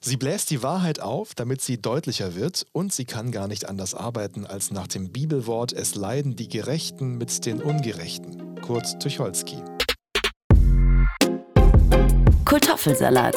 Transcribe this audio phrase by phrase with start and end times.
[0.00, 3.94] Sie bläst die Wahrheit auf, damit sie deutlicher wird, und sie kann gar nicht anders
[3.94, 8.60] arbeiten, als nach dem Bibelwort Es leiden die Gerechten mit den Ungerechten.
[8.62, 9.56] Kurt Tucholsky.
[12.44, 13.34] Kultoffelsalat.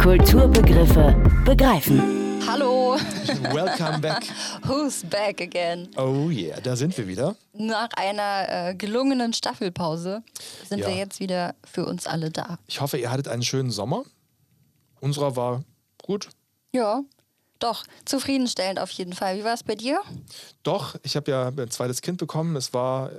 [0.00, 2.40] Kulturbegriffe begreifen.
[2.46, 2.96] Hallo.
[3.52, 4.22] Welcome back.
[4.64, 5.88] Who's back again?
[5.96, 7.34] Oh yeah, da sind wir wieder.
[7.54, 10.22] Nach einer äh, gelungenen Staffelpause
[10.68, 10.86] sind Ja.
[10.88, 12.58] wir jetzt wieder für uns alle da.
[12.66, 14.04] Ich hoffe, ihr hattet einen schönen Sommer.
[15.00, 15.62] Unserer war
[16.02, 16.28] gut.
[16.72, 17.02] Ja,
[17.58, 19.36] doch, zufriedenstellend auf jeden Fall.
[19.38, 20.00] Wie war es bei dir?
[20.62, 22.54] Doch, ich habe ja ein zweites Kind bekommen.
[22.56, 23.10] Es war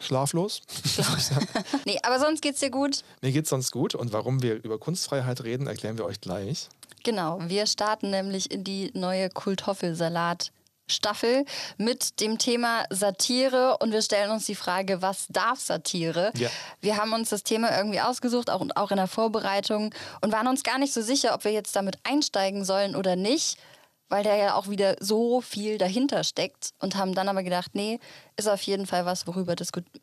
[0.00, 0.62] schlaflos.
[1.84, 3.02] Nee, aber sonst geht's dir gut?
[3.22, 3.94] Mir geht's sonst gut.
[3.94, 6.68] Und warum wir über Kunstfreiheit reden, erklären wir euch gleich.
[7.04, 10.50] Genau, wir starten nämlich in die neue Kultoffelsalat.
[10.88, 11.44] Staffel
[11.76, 16.32] mit dem Thema Satire und wir stellen uns die Frage, was darf Satire?
[16.36, 16.48] Ja.
[16.80, 20.62] Wir haben uns das Thema irgendwie ausgesucht, auch, auch in der Vorbereitung und waren uns
[20.62, 23.58] gar nicht so sicher, ob wir jetzt damit einsteigen sollen oder nicht,
[24.08, 28.00] weil da ja auch wieder so viel dahinter steckt und haben dann aber gedacht, nee,
[28.36, 29.54] ist auf jeden Fall was, worüber,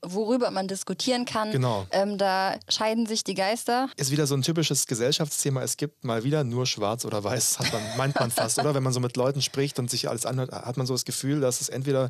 [0.02, 1.52] worüber man diskutieren kann.
[1.52, 1.88] Genau.
[1.92, 3.90] Ähm, da scheiden sich die Geister.
[3.98, 5.62] Ist wieder so ein typisches Gesellschaftsthema.
[5.62, 8.76] Es gibt mal wieder nur schwarz oder weiß, hat man, meint man fast, oder?
[8.76, 11.40] Wenn man so mit Leuten spricht und sich alles anhört, hat man so das Gefühl,
[11.42, 12.10] dass es entweder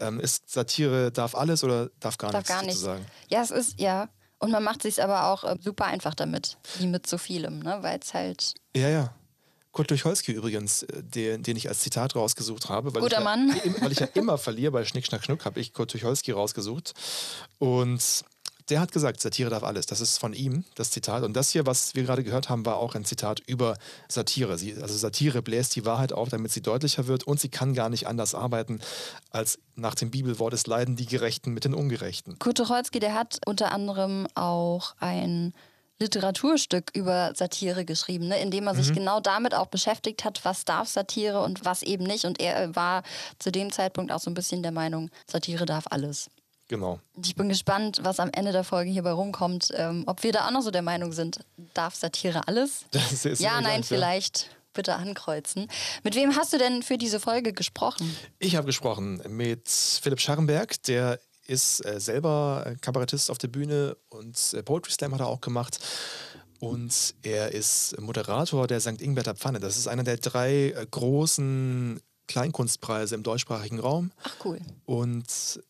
[0.00, 2.72] ähm, ist Satire darf alles oder darf gar Darf nichts gar nicht.
[2.74, 3.06] sozusagen.
[3.28, 4.08] Ja, es ist, ja.
[4.38, 7.78] Und man macht sich aber auch äh, super einfach damit, wie mit so vielem, ne?
[7.82, 8.54] weil es halt.
[8.74, 9.14] Ja, ja.
[9.72, 12.92] Kurt Tucholsky übrigens, äh, den, den ich als Zitat rausgesucht habe.
[12.94, 13.56] Weil Guter ich ja, Mann.
[13.64, 16.92] im- Weil ich ja immer verliere bei Schnick, Schnack, Schnuck, habe ich Kurt Tucholsky rausgesucht.
[17.58, 18.24] Und
[18.68, 19.86] der hat gesagt, Satire darf alles.
[19.86, 21.24] Das ist von ihm, das Zitat.
[21.24, 23.76] Und das hier, was wir gerade gehört haben, war auch ein Zitat über
[24.08, 24.58] Satire.
[24.58, 27.24] Sie, also Satire bläst die Wahrheit auf, damit sie deutlicher wird.
[27.24, 28.80] Und sie kann gar nicht anders arbeiten,
[29.30, 32.38] als nach dem Bibelwort es leiden die Gerechten mit den Ungerechten.
[32.38, 35.52] Kurt Tucholsky, der hat unter anderem auch ein
[36.00, 38.40] Literaturstück über Satire geschrieben, ne?
[38.40, 42.04] in dem er sich genau damit auch beschäftigt hat, was darf Satire und was eben
[42.04, 42.24] nicht.
[42.24, 43.02] Und er war
[43.38, 46.30] zu dem Zeitpunkt auch so ein bisschen der Meinung, Satire darf alles.
[46.68, 47.00] Genau.
[47.22, 50.52] Ich bin gespannt, was am Ende der Folge hierbei rumkommt, ähm, ob wir da auch
[50.52, 51.40] noch so der Meinung sind,
[51.74, 52.84] darf Satire alles?
[52.92, 54.50] Das ist Ja, nein, vielleicht.
[54.72, 55.66] Bitte ankreuzen.
[56.04, 58.16] Mit wem hast du denn für diese Folge gesprochen?
[58.38, 61.18] Ich habe gesprochen mit Philipp Scharrenberg, der
[61.50, 65.40] ist äh, selber äh, Kabarettist auf der Bühne und äh, Poetry Slam hat er auch
[65.40, 65.80] gemacht.
[66.60, 69.00] Und er ist Moderator der St.
[69.00, 69.60] Ingberter Pfanne.
[69.60, 74.12] Das ist einer der drei äh, großen Kleinkunstpreise im deutschsprachigen Raum.
[74.22, 74.60] Ach cool.
[74.84, 75.60] Und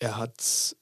[0.00, 0.76] er hat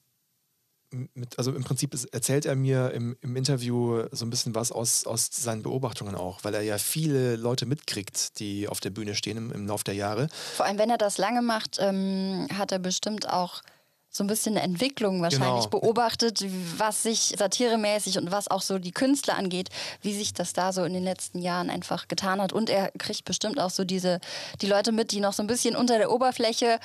[0.91, 5.05] mit, also im Prinzip erzählt er mir im, im Interview so ein bisschen was aus,
[5.05, 9.37] aus seinen Beobachtungen auch, weil er ja viele Leute mitkriegt, die auf der Bühne stehen
[9.37, 10.29] im, im Laufe der Jahre.
[10.55, 13.61] Vor allem, wenn er das lange macht, ähm, hat er bestimmt auch
[14.09, 15.79] so ein bisschen eine Entwicklung wahrscheinlich Genau.
[15.81, 16.43] beobachtet,
[16.77, 19.69] was sich satiremäßig und was auch so die Künstler angeht,
[20.01, 22.51] wie sich das da so in den letzten Jahren einfach getan hat.
[22.51, 24.19] Und er kriegt bestimmt auch so diese,
[24.61, 26.79] die Leute mit, die noch so ein bisschen unter der Oberfläche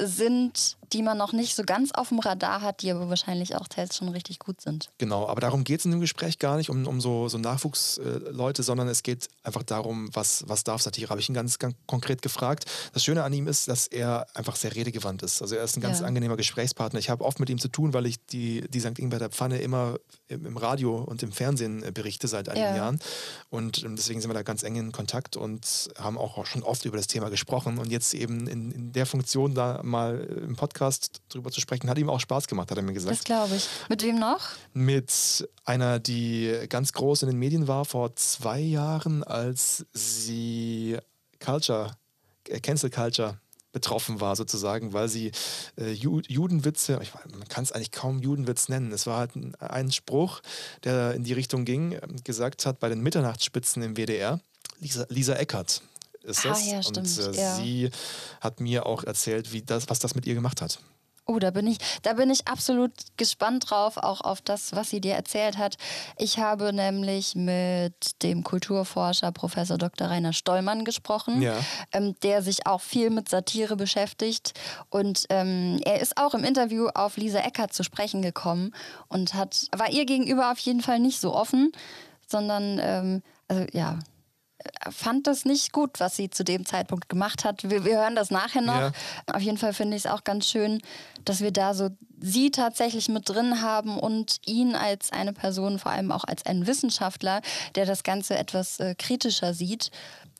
[0.00, 3.68] sind, die man noch nicht so ganz auf dem Radar hat, die aber wahrscheinlich auch
[3.68, 4.90] teils schon richtig gut sind.
[4.98, 8.62] Genau, aber darum geht es in dem Gespräch gar nicht, um, um so, so Nachwuchsleute,
[8.62, 11.10] sondern es geht einfach darum, was, was darf Satire.
[11.10, 12.64] Habe ich ihn ganz, ganz konkret gefragt.
[12.92, 15.42] Das Schöne an ihm ist, dass er einfach sehr redegewandt ist.
[15.42, 16.06] Also er ist ein ganz Ja.
[16.06, 16.98] angenehmer Gesprächspartner.
[16.98, 18.98] Ich habe oft mit ihm zu tun, weil ich die, die St.
[18.98, 19.96] Ingberter Pfanne immer
[20.28, 22.76] im, Radio und im Fernsehen äh, berichte seit einigen Ja.
[22.76, 22.98] Jahren.
[23.48, 26.84] Und ähm, deswegen sind wir da ganz eng in Kontakt und haben auch schon oft
[26.84, 27.78] über das Thema gesprochen.
[27.78, 31.88] Und jetzt eben in, in der Funktion da mal äh, im Podcast drüber zu sprechen,
[31.88, 33.68] hat ihm auch Spaß gemacht, hat er mir gesagt Das glaube ich.
[33.88, 34.40] Mit wem noch?
[34.72, 40.96] mit einer, die ganz groß in den Medien war vor zwei Jahren, als sie
[41.40, 41.96] Culture,
[42.48, 43.40] äh, Cancel Culture
[43.72, 45.32] betroffen war sozusagen, weil sie
[45.78, 49.54] äh, Ju Judenwitze, ich, man kann es eigentlich kaum Judenwitz nennen, es war halt ein,
[49.56, 50.40] ein Spruch,
[50.84, 54.40] der in die Richtung ging, ähm, gesagt hat bei den Mitternachtsspitzen im WDR,
[54.80, 55.82] Lisa, Lisa Eckert
[56.22, 56.66] ist Ah, das.
[56.66, 57.56] ja, und stimmt, äh, ja.
[57.56, 57.90] sie
[58.40, 60.80] hat mir auch erzählt, wie das, was das mit ihr gemacht hat.
[61.28, 65.00] Oh, da bin ich, da bin ich absolut gespannt drauf, auch auf das, was sie
[65.00, 65.76] dir erzählt hat.
[66.18, 70.08] Ich habe nämlich mit dem Kulturforscher Professor Dr.
[70.08, 71.54] Rainer Stollmann gesprochen, Ja.
[71.92, 74.52] ähm, der sich auch viel mit Satire beschäftigt.
[74.88, 78.72] Und ähm, er ist auch im Interview auf Lisa Eckert zu sprechen gekommen
[79.08, 81.72] und hat, war ihr gegenüber auf jeden Fall nicht so offen,
[82.28, 83.98] sondern ähm, also ja.
[84.90, 87.68] Fand das nicht gut, was sie zu dem Zeitpunkt gemacht hat.
[87.68, 88.80] Wir, wir hören das nachher noch.
[88.80, 88.92] Ja.
[89.32, 90.80] Auf jeden Fall finde ich es auch ganz schön,
[91.24, 95.92] dass wir da so sie tatsächlich mit drin haben und ihn als eine Person, vor
[95.92, 97.42] allem auch als einen Wissenschaftler,
[97.74, 99.90] der das Ganze etwas äh, kritischer sieht.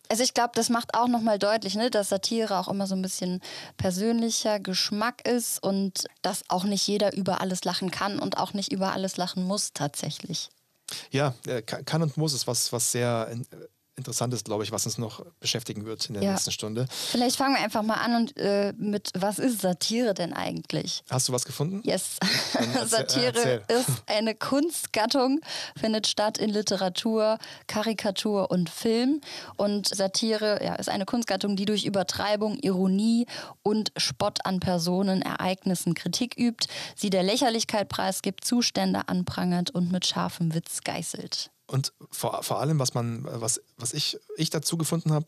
[0.08, 3.02] Also ich glaube, das macht auch nochmal deutlich, ne, dass Satire auch immer so ein
[3.02, 3.40] bisschen
[3.76, 8.72] persönlicher Geschmack ist und dass auch nicht jeder über alles lachen kann und auch nicht
[8.72, 10.48] über alles lachen muss tatsächlich.
[11.10, 13.28] Ja, äh, kann kann und muss ist was, was sehr
[13.96, 16.32] in, interessant ist, glaube ich, was uns noch beschäftigen wird in der Ja.
[16.32, 16.86] nächsten Stunde.
[16.90, 21.02] Vielleicht fangen wir einfach mal an und äh, mit, was ist Satire denn eigentlich?
[21.10, 21.80] Hast du was gefunden?
[21.84, 22.18] Yes.
[22.54, 25.40] erzähl- Satire ist eine Kunstgattung,
[25.78, 29.20] findet statt in Literatur, Karikatur und Film.
[29.56, 33.26] Und Satire ja, ist eine Kunstgattung, die durch Übertreibung, Ironie
[33.62, 40.06] und Spott an Personen, Ereignissen Kritik übt, sie der Lächerlichkeit preisgibt, Zustände anprangert und mit
[40.06, 41.50] scharfem Witz geißelt.
[41.66, 45.26] Und vor, vor allem, was man, was, was ich, ich dazu gefunden habe,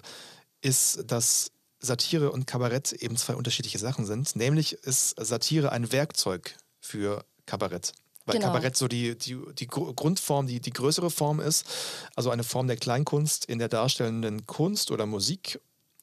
[0.60, 1.50] ist, dass
[1.80, 4.36] Satire und Kabarett eben zwei unterschiedliche Sachen sind.
[4.36, 7.92] Nämlich ist Satire ein Werkzeug für Kabarett.
[8.24, 8.48] Weil Genau.
[8.48, 11.66] Kabarett so die, die, die Gru- Grundform, die, die größere Form ist,
[12.14, 15.60] also eine Form der Kleinkunst in der darstellenden Kunst oder Musik.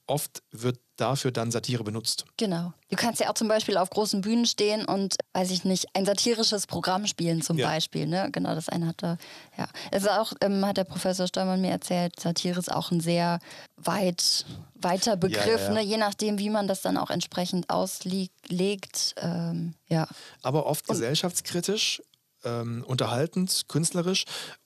[0.08, 2.26] Oft wird dafür dann Satire benutzt.
[2.38, 2.74] Genau.
[2.90, 6.06] Du kannst ja auch zum Beispiel auf großen Bühnen stehen und, weiß ich nicht, ein
[6.06, 7.68] satirisches Programm spielen zum Ja.
[7.68, 8.06] Beispiel.
[8.08, 8.30] Ne?
[8.32, 9.18] Genau, das eine hat da,
[9.58, 9.68] ja.
[9.92, 13.40] Es ist auch, ähm, hat der Professor Steuermann mir erzählt, Satire ist auch ein sehr
[13.78, 14.46] weit,
[14.76, 15.74] weiter Begriff, ja, ja.
[15.74, 15.82] Ne?
[15.82, 19.16] je nachdem, wie man das dann auch entsprechend auslegt.
[19.18, 20.08] Ähm, ja.
[20.44, 22.02] aber oft gesellschaftskritisch,
[22.44, 24.26] ähm, unterhaltend, künstlerisch.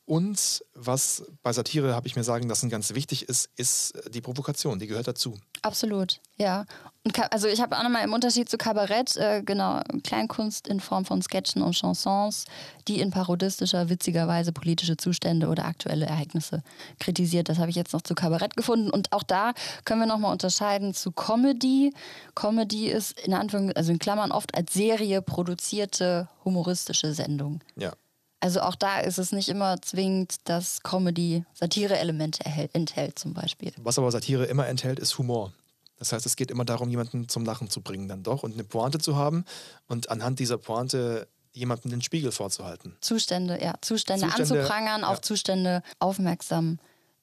[0.10, 4.80] Und was bei Satire, habe ich mir sagen lassen, ganz wichtig ist, ist die Provokation,
[4.80, 5.38] die gehört dazu.
[5.62, 6.66] Absolut, ja.
[7.04, 11.06] Und also ich habe auch nochmal im Unterschied zu Kabarett, äh, genau, Kleinkunst in Form
[11.06, 12.46] von Sketchen und Chansons,
[12.88, 16.64] die in parodistischer, witziger Weise politische Zustände oder aktuelle Ereignisse
[17.00, 17.48] kritisiert.
[17.48, 18.90] Das habe ich jetzt noch zu Kabarett gefunden.
[18.90, 19.54] Und auch da
[19.86, 21.94] können wir nochmal unterscheiden zu Comedy.
[22.34, 27.60] Comedy ist in Anführungszeichen, also in Klammern oft als Serie produzierte humoristische Sendung.
[27.76, 27.94] Ja.
[28.40, 32.44] Also auch da ist es nicht immer zwingend, dass Comedy Satire-Elemente
[32.74, 33.74] enthält zum Beispiel.
[33.78, 35.52] Was aber Satire immer enthält, ist Humor.
[35.98, 38.64] Das heißt, es geht immer darum, jemanden zum Lachen zu bringen, dann doch und eine
[38.64, 39.44] Pointe zu haben
[39.88, 42.96] und anhand dieser Pointe jemandem den Spiegel vorzuhalten.
[43.02, 45.08] Zustände, ja, Zustände, Zustände, anzuprangern, ja.
[45.08, 46.80] auf Zustände aufmerksam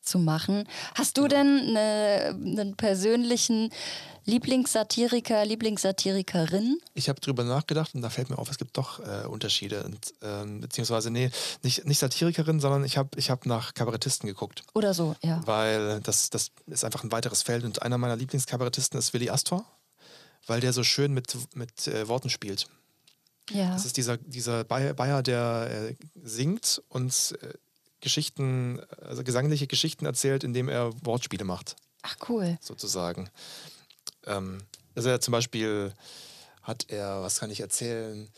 [0.07, 0.69] zu machen.
[0.95, 3.71] Hast du denn eine, einen persönlichen
[4.27, 6.79] Lieblingssatiriker, Lieblingssatirikerin?
[6.95, 9.85] Ich habe drüber nachgedacht und da fällt mir auf, es gibt doch äh, Unterschiede.
[9.85, 11.31] Und, ähm, beziehungsweise, nee,
[11.63, 14.65] nicht, nicht Satirikerin, sondern ich habe ich hab nach Kabarettisten geguckt.
[14.75, 15.41] Oder so, ja.
[15.47, 17.65] Weil das, das ist einfach ein weiteres Feld.
[17.65, 19.65] Und einer meiner Lieblingskabarettisten ist Willi Astor,
[20.47, 22.67] weil der so schön mit, mit äh, Worten spielt.
[23.51, 23.71] Ja.
[23.71, 25.95] Das ist dieser, dieser Bayer, Bayer der äh,
[26.25, 27.53] singt und äh,
[28.01, 32.59] Geschichten, also gesangliche Geschichten erzählt, indem er Wortspiele macht, Ach cool.
[32.61, 33.31] sozusagen.
[34.27, 34.59] Ähm,
[34.95, 35.93] also er zum Beispiel
[36.63, 38.29] hat er, was kann ich erzählen?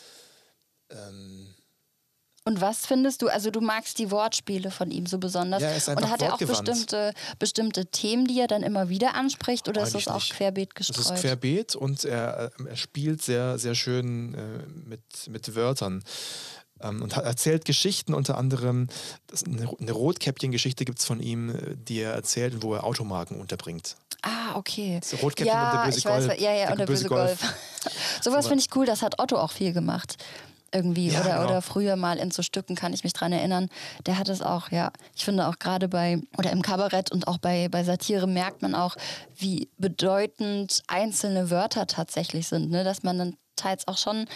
[0.90, 1.54] Ähm,
[2.44, 5.62] Und was findest du, also du magst die Wortspiele von ihm so besonders.
[5.62, 9.14] Ja, er ist Und hat er auch bestimmte, bestimmte Themen, die er dann immer wieder
[9.14, 10.32] anspricht oder ist das Eigentlich auch nicht.
[10.34, 11.14] querbeet Das gestreut?
[11.16, 16.02] ist querbeet und er, äh, er spielt sehr, sehr schön äh, mit, mit Wörtern.
[16.80, 18.88] Ähm, und erzählt Geschichten, unter anderem
[19.46, 23.96] eine, Rotkäppchen-Geschichte gibt es von ihm, die er erzählt wo er Automarken unterbringt.
[24.22, 24.98] Ah, okay.
[25.00, 26.40] Das Rotkäppchen ja, und der böse ich weiß, Golf.
[26.40, 27.54] Ja, ja, Der und der böse böse Golf.
[28.22, 30.16] Sowas finde ich cool, das hat Otto auch viel gemacht.
[30.70, 31.08] Irgendwie.
[31.08, 31.44] Ja, oder, genau.
[31.44, 33.70] oder früher mal in so Stücken kann ich mich dran erinnern.
[34.04, 34.92] Der hat es auch, ja.
[35.16, 38.74] Ich finde auch gerade bei, oder im Kabarett und auch bei, bei Satire merkt man
[38.74, 38.96] auch,
[39.34, 42.70] wie bedeutend einzelne Wörter tatsächlich sind.
[42.70, 42.84] Ne?
[42.84, 44.26] Dass man dann teils auch schon,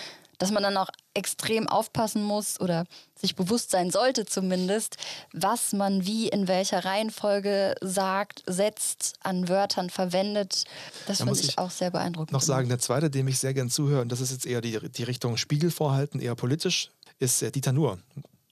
[0.43, 2.85] dass man dann auch extrem aufpassen muss oder
[3.15, 4.97] sich bewusst sein sollte zumindest,
[5.33, 10.65] was man wie in welcher Reihenfolge sagt, setzt, an Wörtern verwendet.
[11.07, 12.33] Das Da finde ich auch sehr beeindruckend.
[12.33, 14.81] Noch sagen, der zweite, dem ich sehr gern zuhöre, und das ist jetzt eher die,
[14.91, 18.01] die Richtung Spiegel vorhalten, eher politisch, ist äh, Dieter Nuhr.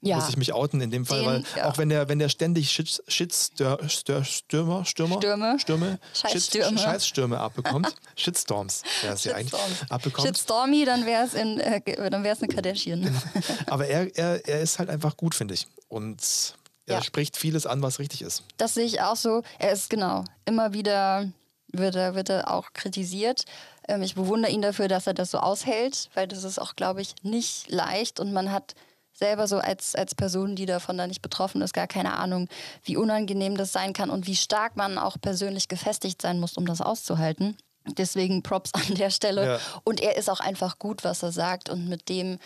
[0.03, 0.17] Ja.
[0.17, 1.69] Muss ich mich outen in dem Fall, Den, weil ja.
[1.69, 5.59] auch wenn der, wenn der ständig Shit, Shitstör, Stör, Stürmer, Stürmer, Stürme.
[5.59, 6.71] Stürme, Scheißstürme.
[6.79, 10.27] Shit, Scheißstürme abbekommt, Shitstorms, ja, ist ja eigentlich abbekommt.
[10.27, 13.15] Shitstormy, dann wäre es äh, dann eine Kardashian.
[13.67, 15.67] Aber er, er, er ist halt einfach gut, finde ich.
[15.89, 16.55] Und
[16.87, 17.03] er Ja.
[17.03, 18.45] spricht vieles an, was richtig ist.
[18.57, 19.43] Das sehe ich auch so.
[19.59, 21.31] Er ist genau immer wieder
[21.73, 23.45] wird er, wird er auch kritisiert.
[23.87, 27.01] Ähm, ich bewundere ihn dafür, dass er das so aushält, weil das ist auch, glaube
[27.01, 28.75] ich, nicht leicht und man hat
[29.13, 32.49] selber so als, als Person, die davon da nicht betroffen ist, gar keine Ahnung,
[32.85, 36.67] wie unangenehm das sein kann und wie stark man auch persönlich gefestigt sein muss, um
[36.67, 37.57] das auszuhalten.
[37.87, 39.47] Deswegen Props an der Stelle.
[39.47, 39.59] Ja.
[39.85, 42.39] Und er ist auch einfach gut, was er sagt und mit dem,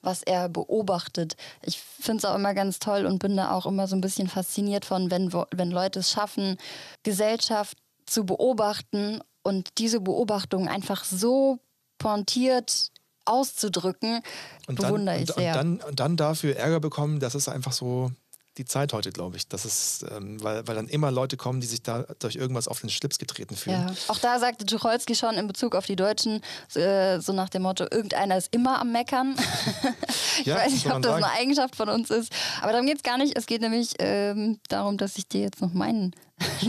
[0.00, 1.36] was er beobachtet.
[1.62, 4.28] Ich finde es auch immer ganz toll und bin da auch immer so ein bisschen
[4.28, 6.56] fasziniert von, wenn, wenn Leute es schaffen,
[7.04, 11.60] Gesellschaft zu beobachten und diese Beobachtung einfach so
[11.98, 12.90] pointiert
[13.24, 14.22] auszudrücken,
[14.66, 15.52] Und dann, bewundere ich und, sehr.
[15.52, 18.10] und dann, und dann dafür Ärger bekommen, das ist einfach so,
[18.58, 19.48] die Zeit heute, glaube ich.
[19.48, 22.80] Das ist, ähm, weil, weil dann immer Leute kommen, die sich da durch irgendwas auf
[22.80, 23.86] den Schlips getreten fühlen.
[23.88, 23.94] Ja.
[24.08, 26.42] Auch da sagte Tucholsky schon in Bezug auf die Deutschen,
[26.74, 29.36] äh, so nach dem Motto, irgendeiner ist immer am Meckern.
[30.40, 31.24] ich Ja, weiß nicht, ob das sagen.
[31.24, 32.30] eine Eigenschaft von uns ist.
[32.60, 33.36] Aber darum geht es gar nicht.
[33.38, 36.14] Es geht nämlich ähm, darum, dass ich dir jetzt noch meinen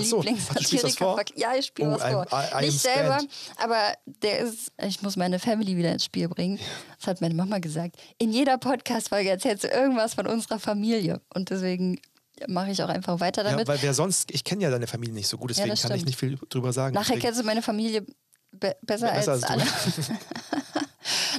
[0.01, 0.17] so.
[0.21, 1.17] Lieblingssatiriker vor?
[1.19, 2.25] verk- Ja, ich spiele Oh, was I'm- vor.
[2.31, 3.31] I- I am nicht selber, spent.
[3.57, 6.59] aber der ist, ich muss meine Family wieder ins Spiel bringen.
[6.99, 7.95] Das hat meine Mama gesagt.
[8.19, 11.21] In jeder Podcast-Folge erzählst du irgendwas von unserer Familie.
[11.33, 11.99] Und deswegen
[12.47, 13.67] mache ich auch einfach weiter Ja, damit.
[13.67, 16.05] weil wer sonst, ich kenne ja deine Familie nicht so gut, deswegen das kann ich
[16.05, 16.93] nicht viel drüber sagen.
[16.95, 18.05] Nachher kennst du meine Familie
[18.51, 19.63] be besser, Besser als, als alle.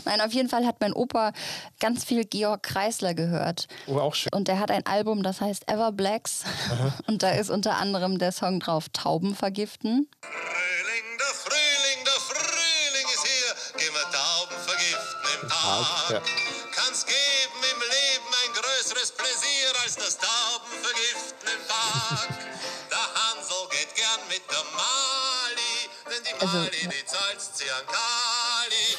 [0.05, 1.33] Nein, auf jeden Fall hat mein Opa
[1.81, 3.67] ganz viel Georg Kreisler gehört.
[3.87, 4.31] oh, auch schön.
[4.33, 6.45] Und der hat ein Album, das heißt Everblacks.
[7.07, 10.09] Und da ist unter anderem der Song drauf Tauben vergiften.
[10.23, 13.81] Frühling, der Frühling, der Frühling ist hier.
[13.81, 16.11] Gehen wir Tauben vergiften im Tag.
[16.11, 16.21] ja.
[16.75, 22.29] Kann's geben im Leben ein größeres Pläsier als das Tauben vergiften im Tag.
[22.91, 25.77] Der Hansel geht gern mit der Mali,
[26.11, 28.34] denn die Also, Mali, die zahlt Ziankali.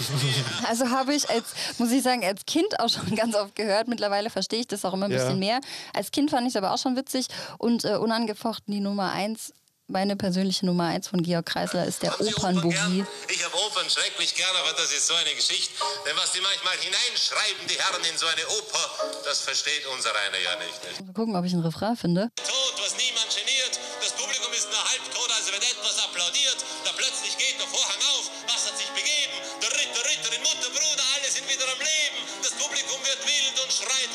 [0.67, 1.45] Also habe ich als,
[1.77, 3.87] muss ich sagen, als Kind auch schon ganz oft gehört.
[3.87, 5.17] Mittlerweile verstehe ich das auch immer ein Ja.
[5.19, 5.59] bisschen mehr.
[5.93, 7.27] Als Kind fand ich es aber auch schon witzig.
[7.57, 9.53] Und äh, unangefochten die Nummer eins,
[9.87, 13.05] meine persönliche Nummer eins von Georg Kreisler ist der Opernboogie.
[13.29, 15.69] Ich habe Opern schrecklich gern, aber das ist so eine Geschichte.
[16.09, 20.41] Denn was die manchmal hineinschreiben, die Herren in so eine Oper, das versteht unser einer
[20.41, 21.05] ja nicht.
[21.05, 22.31] Mal gucken, ob ich einen Refrain finde.
[22.33, 23.77] Tot, was niemand geniert.
[24.01, 28.25] Das Publikum ist nur halbtot, also wenn etwas applaudiert, da plötzlich geht der Vorhang auf.
[28.49, 29.24] Was hat sich begeben?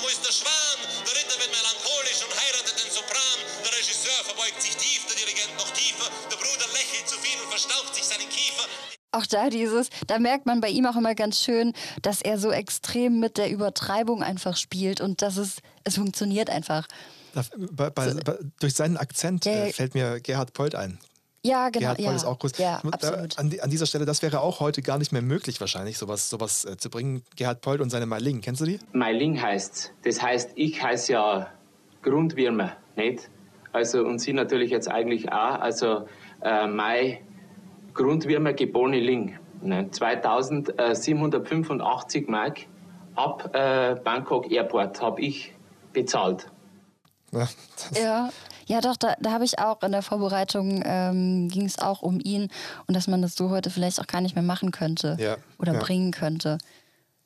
[0.02, 0.78] Wo ist der Schwan?
[1.04, 3.38] Der Ritter wird melancholisch und heiratet den Sopran.
[3.64, 6.09] Der Regisseur verbeugt sich tief, der Dirigent noch tiefer.
[6.30, 8.66] Der Bruder lächelt zu viel und verstaucht sich seinen Kiefer.
[9.12, 12.52] Auch da dieses, da merkt man bei ihm auch immer ganz schön, dass er so
[12.52, 16.87] extrem mit der Übertreibung einfach spielt und dass es, es funktioniert einfach.
[17.35, 20.99] Da, bei, bei, bei, durch seinen Akzent äh, fällt mir Gerhard Polt ein.
[21.42, 21.94] Ja, genau.
[21.94, 22.14] Gerhard Polt ja.
[22.16, 22.59] ist auch groß.
[22.59, 23.38] Ja, muss- absolut.
[23.38, 26.66] An, an dieser Stelle, das wäre auch heute gar nicht mehr möglich, wahrscheinlich, sowas, sowas
[26.66, 27.23] äh, zu bringen.
[27.37, 28.78] Gerhard Polt und seine Mailing, kennst du die?
[28.92, 29.94] Meiling heißt.
[30.04, 31.47] Das heißt, ich heiße ja
[32.02, 33.30] Grundwürmer, nicht?
[33.73, 35.61] Also und sie natürlich jetzt eigentlich auch.
[35.61, 36.06] Also
[36.42, 37.23] äh, Mai
[37.94, 39.38] Grundwürmer geborene Ling.
[39.62, 39.90] Ne?
[39.90, 42.61] 2785 Mark
[43.14, 45.54] ab äh, Bangkok Airport habe ich
[45.92, 46.50] bezahlt.
[47.94, 48.30] Ja,
[48.70, 52.20] Ja, doch, da, da habe ich auch in der Vorbereitung ähm, ging es auch um
[52.20, 52.48] ihn
[52.86, 55.72] und dass man das so heute vielleicht auch gar nicht mehr machen könnte Ja, oder
[55.74, 55.80] ja.
[55.80, 56.58] bringen könnte.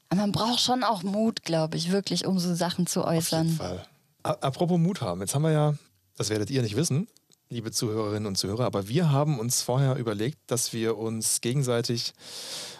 [0.08, 3.18] Aber man braucht schon auch Mut, glaube ich, wirklich, um so Sachen zu auf jeden
[3.18, 3.48] äußern.
[3.50, 3.86] Fall.
[4.22, 5.74] Apropos Mut haben, jetzt haben wir ja,
[6.16, 7.08] das werdet ihr nicht wissen,
[7.50, 12.14] liebe Zuhörerinnen und Zuhörer, aber wir haben uns vorher überlegt, dass wir uns gegenseitig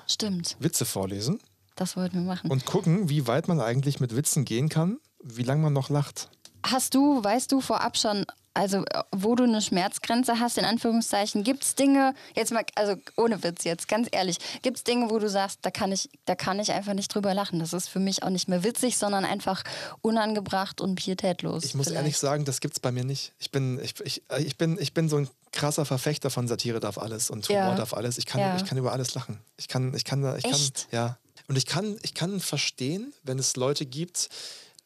[0.06, 1.38] Stimmt, Witze vorlesen
[1.76, 2.50] das wollten wir machen.
[2.50, 6.30] und gucken, wie weit man eigentlich mit Witzen gehen kann, wie lange man noch lacht.
[6.64, 8.25] Hast du, weißt du vorab schon,
[8.55, 12.95] also äh, wo du eine Schmerzgrenze hast, in Anführungszeichen, gibt es Dinge, jetzt mal, also
[13.17, 16.35] ohne Witz jetzt, ganz ehrlich, gibt es Dinge, wo du sagst, da kann, ich, da
[16.35, 17.59] kann ich einfach nicht drüber lachen.
[17.59, 19.65] Das ist für mich auch nicht mehr witzig, sondern einfach
[20.03, 21.65] unangebracht und pietätlos.
[21.65, 22.01] Ich muss vielleicht.
[22.03, 23.33] ehrlich sagen, das gibt's bei mir nicht.
[23.39, 26.99] Ich bin, ich, ich, ich, bin, ich bin so ein krasser Verfechter von Satire darf
[26.99, 27.75] alles und Humor Ja.
[27.75, 28.19] darf alles.
[28.19, 28.57] Ich kann, Ja.
[28.57, 29.39] ich kann über alles lachen.
[29.57, 30.89] Ich kann, ich kann, ich Echt?
[30.91, 31.19] kann, ja.
[31.47, 34.29] Und ich kann, ich kann verstehen, wenn es Leute gibt,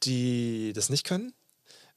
[0.04, 1.32] die das nicht können.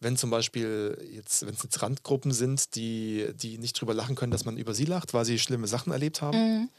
[0.01, 4.31] Wenn zum Beispiel jetzt, wenn es jetzt Randgruppen sind, die, die nicht drüber lachen können,
[4.31, 6.37] dass man über sie lacht, weil sie schlimme Sachen erlebt haben.
[6.37, 6.69] Mhm.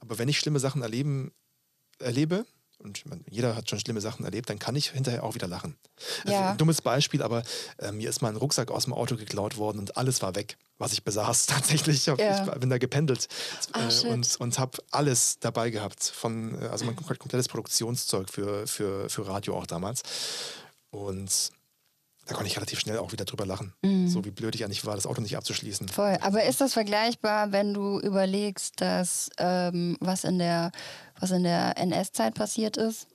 [0.00, 1.32] Aber wenn ich schlimme Sachen erleben,
[2.00, 2.44] erlebe,
[2.78, 5.76] und meine, jeder hat schon schlimme Sachen erlebt, dann kann ich hinterher auch wieder lachen.
[6.24, 6.50] Also Ja.
[6.50, 7.44] ein dummes Beispiel, aber
[7.78, 10.56] äh, mir ist mal ein Rucksack aus dem Auto geklaut worden und alles war weg,
[10.78, 12.08] was ich besaß tatsächlich.
[12.08, 12.44] Hab, Ja.
[12.52, 13.28] ich bin da gependelt
[13.74, 16.02] Ah, äh, und, und habe alles dabei gehabt.
[16.02, 20.02] Von, äh, also mein kom- komplettes Produktionszeug für, für, für Radio auch damals.
[20.90, 21.50] Und
[22.26, 23.72] da konnte ich relativ schnell auch wieder drüber lachen.
[23.82, 24.08] Mhm.
[24.08, 25.88] So wie blöd ich eigentlich war, das Auto nicht abzuschließen.
[25.88, 26.16] Voll.
[26.20, 30.70] Aber ist das vergleichbar, wenn du überlegst, dass ähm, was in der
[31.18, 33.06] was in der NS-Zeit passiert ist?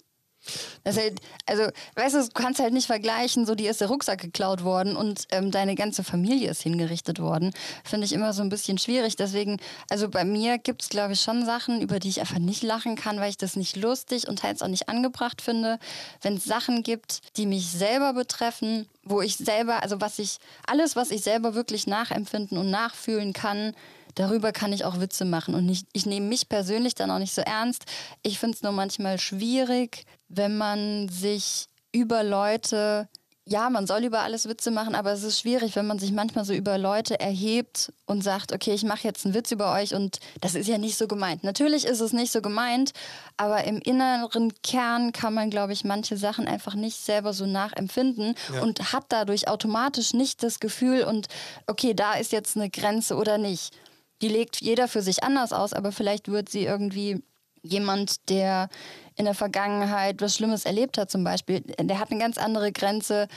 [0.86, 1.64] Halt, also,
[1.96, 5.26] weißt du, du kannst halt nicht vergleichen, so dir ist der Rucksack geklaut worden und
[5.32, 7.54] ähm, deine ganze Familie ist hingerichtet worden.
[7.84, 9.16] Finde ich immer so ein bisschen schwierig.
[9.16, 9.58] Deswegen,
[9.90, 12.96] also bei mir gibt es, glaube ich, schon Sachen, über die ich einfach nicht lachen
[12.96, 15.80] kann, weil ich das nicht lustig und teils auch nicht angebracht finde.
[16.22, 20.96] Wenn es Sachen gibt, die mich selber betreffen, wo ich selber, also was ich, alles,
[20.96, 23.74] was ich selber wirklich nachempfinden und nachfühlen kann,
[24.20, 25.56] darüber kann ich auch Witze machen.
[25.56, 27.86] Und nicht, ich nehme mich persönlich dann auch nicht so ernst.
[28.24, 33.08] Ich finde es nur manchmal schwierig, wenn man sich über Leute
[33.50, 36.44] ja, man soll über alles Witze machen, aber es ist schwierig, wenn man sich manchmal
[36.44, 40.20] so über Leute erhebt und sagt, okay, ich mache jetzt einen Witz über euch und
[40.42, 41.46] das ist ja nicht so gemeint.
[41.46, 42.92] Natürlich ist es nicht so gemeint,
[43.38, 48.36] aber im inneren Kern kann man, glaube ich, manche Sachen einfach nicht selber so nachempfinden
[48.54, 48.64] Ja.
[48.64, 51.28] und hat dadurch automatisch nicht das Gefühl und
[51.68, 53.74] okay, da ist jetzt eine Grenze oder nicht.
[54.22, 57.22] Die legt jeder für sich anders aus, aber vielleicht wird sie irgendwie
[57.62, 58.70] jemand, der
[59.16, 63.28] in der Vergangenheit was Schlimmes erlebt hat, zum Beispiel, der hat eine ganz andere Grenze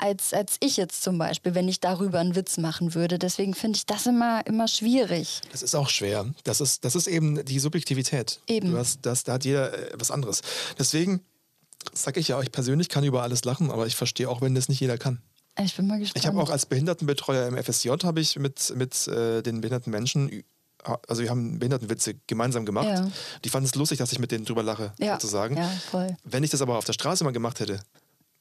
[0.00, 3.18] als, als ich jetzt zum Beispiel, wenn ich darüber einen Witz machen würde.
[3.18, 5.40] Deswegen finde ich das immer, immer schwierig.
[5.52, 6.26] Das ist auch schwer.
[6.44, 8.40] Das ist, das ist eben die Subjektivität.
[8.46, 8.72] Eben.
[8.72, 10.40] Du hast, das, da hat jeder äh, was anderes.
[10.78, 11.20] Deswegen
[11.92, 14.68] sage ich ja, ich persönlich kann über alles lachen, aber ich verstehe auch, wenn das
[14.68, 15.20] nicht jeder kann.
[15.58, 16.22] Ich bin mal gespannt.
[16.22, 20.42] Ich habe auch als Behindertenbetreuer im FSJ habe ich mit, mit äh, den behinderten Menschen,
[21.08, 22.88] also wir haben Behindertenwitze gemeinsam gemacht.
[22.88, 23.10] Ja.
[23.44, 25.56] Die fanden es lustig, dass ich mit denen drüber lache, ja, sozusagen.
[25.56, 26.16] Ja, voll.
[26.24, 27.80] Wenn ich das aber auf der Straße mal gemacht hätte,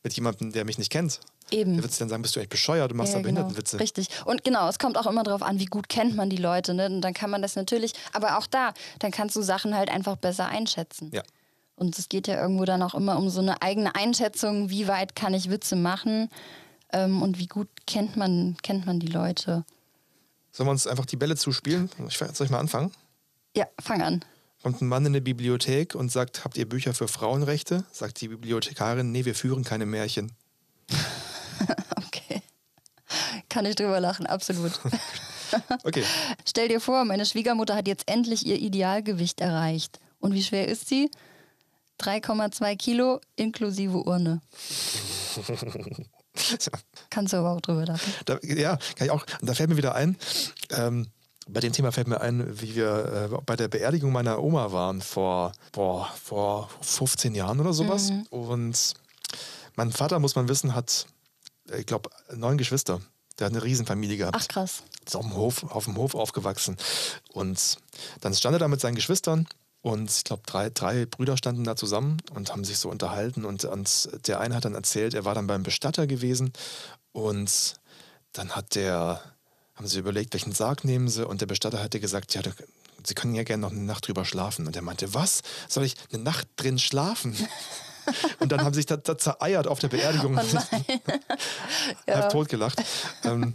[0.03, 1.19] mit jemandem, der mich nicht kennt,
[1.51, 1.73] Eben.
[1.73, 3.33] der wird dann sagen, bist du echt bescheuert, du machst da Ja, genau.
[3.41, 3.79] Behindertenwitze.
[3.79, 4.07] Richtig.
[4.25, 6.73] Und genau, es kommt auch immer darauf an, wie gut kennt man die Leute.
[6.73, 6.85] Ne?
[6.85, 10.15] Und dann kann man das natürlich, aber auch da, dann kannst du Sachen halt einfach
[10.15, 11.11] besser einschätzen.
[11.13, 11.23] Ja.
[11.75, 15.15] Und es geht ja irgendwo dann auch immer um so eine eigene Einschätzung, wie weit
[15.15, 16.29] kann ich Witze machen
[16.93, 19.65] ähm, und wie gut kennt man, kennt man die Leute.
[20.51, 21.89] Sollen wir uns einfach die Bälle zuspielen?
[22.07, 22.91] Ich, soll ich mal anfangen?
[23.55, 24.25] Ja, fang an.
[24.61, 27.85] Kommt ein Mann in eine Bibliothek und sagt, habt ihr Bücher für Frauenrechte?
[27.91, 30.31] Sagt die Bibliothekarin, nee, wir führen keine Märchen.
[31.97, 32.41] Okay.
[33.49, 34.79] Kann ich drüber lachen, absolut.
[35.83, 36.03] Okay,
[36.47, 39.99] Stell dir vor, meine Schwiegermutter hat jetzt endlich ihr Idealgewicht erreicht.
[40.19, 41.09] Und wie schwer ist sie?
[41.99, 44.41] 3,2 Kilo inklusive Urne.
[47.09, 48.13] Kannst du aber auch drüber lachen.
[48.25, 49.25] da, ja, kann ich auch.
[49.41, 50.17] Und da fällt mir wieder ein,
[50.71, 51.07] ähm,
[51.51, 55.01] bei dem Thema fällt mir ein, wie wir äh, bei der Beerdigung meiner Oma waren
[55.01, 58.11] vor, boah, vor 15 Jahren oder sowas.
[58.11, 58.27] Mhm.
[58.29, 58.93] Und
[59.75, 61.07] mein Vater, muss man wissen, hat,
[61.75, 63.01] ich glaube, neun Geschwister.
[63.39, 64.37] Der hat eine Riesenfamilie gehabt.
[64.39, 64.83] Ach krass.
[65.05, 66.77] ist auf dem Hof, auf dem Hof aufgewachsen.
[67.33, 67.77] Und
[68.21, 69.47] dann stand er da mit seinen Geschwistern
[69.81, 73.45] und ich glaube, drei, drei Brüder standen da zusammen und haben sich so unterhalten.
[73.45, 76.51] Und, und der eine hat dann erzählt, er war dann beim Bestatter gewesen
[77.13, 77.79] und
[78.33, 79.21] dann hat der,
[79.75, 82.41] haben sie überlegt, welchen Sarg nehmen sie und der Bestatter hatte gesagt, ja,
[83.03, 84.67] sie können ja gerne noch eine Nacht drüber schlafen.
[84.67, 85.41] Und er meinte, was?
[85.69, 87.35] Soll ich eine Nacht drin schlafen?
[88.39, 90.35] Und dann haben sie sich da, da zereiert auf der Beerdigung.
[92.07, 92.81] Halb tot gelacht.
[93.23, 93.53] Ähm,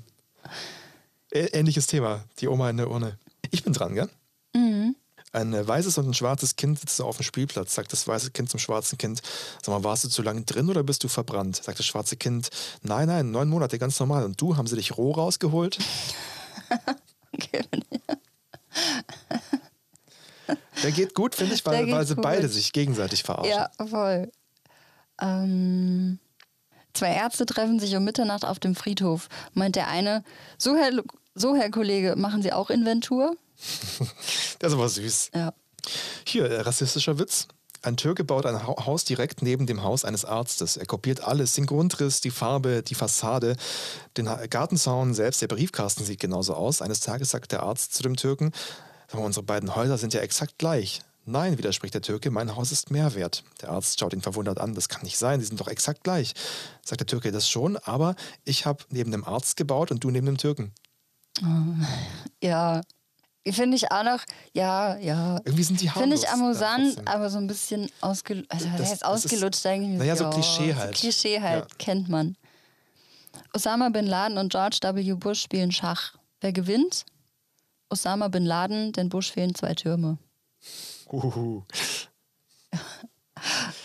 [1.32, 3.18] ähnliches Thema, die Oma in der Urne.
[3.50, 4.08] Ich bin dran, gell?
[5.34, 7.74] Ein äh, weißes und ein schwarzes Kind sitzen auf dem Spielplatz.
[7.74, 9.20] Sagt das weiße Kind zum schwarzen Kind:
[9.62, 11.56] Sag mal, warst du zu lange drin oder bist du verbrannt?
[11.56, 12.50] Sagt das schwarze Kind:
[12.82, 14.24] Nein, nein, neun Monate, ganz normal.
[14.24, 15.78] Und du, haben sie dich roh rausgeholt?
[17.32, 17.62] Okay.
[20.82, 22.22] Der geht gut, finde ich, weil, weil sie gut.
[22.22, 23.50] beide sich gegenseitig verarschen.
[23.50, 24.30] Ja, voll.
[25.20, 26.20] Ähm,
[26.92, 29.28] zwei Ärzte treffen sich um Mitternacht auf dem Friedhof.
[29.54, 30.22] Meint der eine,
[30.58, 30.92] so Herr,
[31.34, 33.36] so Herr Kollege, machen Sie auch Inventur?
[34.58, 35.30] Das ist aber süß.
[35.34, 35.52] Ja.
[36.26, 37.48] Hier, äh, rassistischer Witz.
[37.82, 40.78] Ein Türke baut ein Ha- Haus direkt neben dem Haus eines Arztes.
[40.78, 43.56] Er kopiert alles, den Grundriss, die Farbe, die Fassade,
[44.16, 45.42] den Gartenzaun selbst.
[45.42, 46.80] Der Briefkasten sieht genauso aus.
[46.80, 48.52] Eines Tages sagt der Arzt zu dem Türken,
[49.08, 51.02] "Sag mal, unsere beiden Häuser sind ja exakt gleich.
[51.26, 53.44] Nein, widerspricht der Türke, mein Haus ist mehr wert.
[53.62, 56.34] Der Arzt schaut ihn verwundert an, das kann nicht sein, die sind doch exakt gleich.
[56.84, 58.14] Sagt der Türke, das schon, aber
[58.44, 60.72] ich habe neben dem Arzt gebaut und du neben dem Türken.
[62.42, 62.80] Ja.
[63.50, 64.20] Finde ich auch noch,
[64.54, 65.36] ja, ja.
[65.44, 68.50] Irgendwie sind die Finde harmlos ich da amüsant, aber so ein bisschen ausgelutscht.
[68.50, 69.98] Also, Das- heißt ausgelutscht eigentlich.
[69.98, 70.96] naja, so Klischee halt.
[70.96, 71.76] So Klischee halt, Ja.
[71.78, 72.36] kennt man.
[73.52, 75.12] Osama Bin Laden und George W.
[75.14, 76.14] Bush spielen Schach.
[76.40, 77.04] Wer gewinnt?
[77.90, 80.16] Osama Bin Laden, denn Bush fehlen zwei Türme.
[81.12, 81.62] Uhuhu.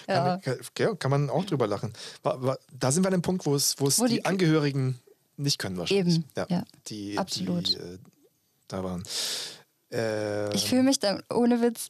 [0.08, 0.38] Ja.
[0.38, 1.94] Kann, kann, kann man auch drüber lachen.
[2.24, 5.00] Da sind wir an dem Punkt, wo es, wo es Wo die, die- Angehörigen
[5.38, 6.18] nicht können wahrscheinlich.
[6.18, 6.64] Eben, ja.
[6.88, 7.68] Die, Absolut.
[7.70, 7.98] Die, äh,
[8.70, 9.04] da waren.
[9.92, 11.90] Äh, Ich fühle mich dann, ohne Witz,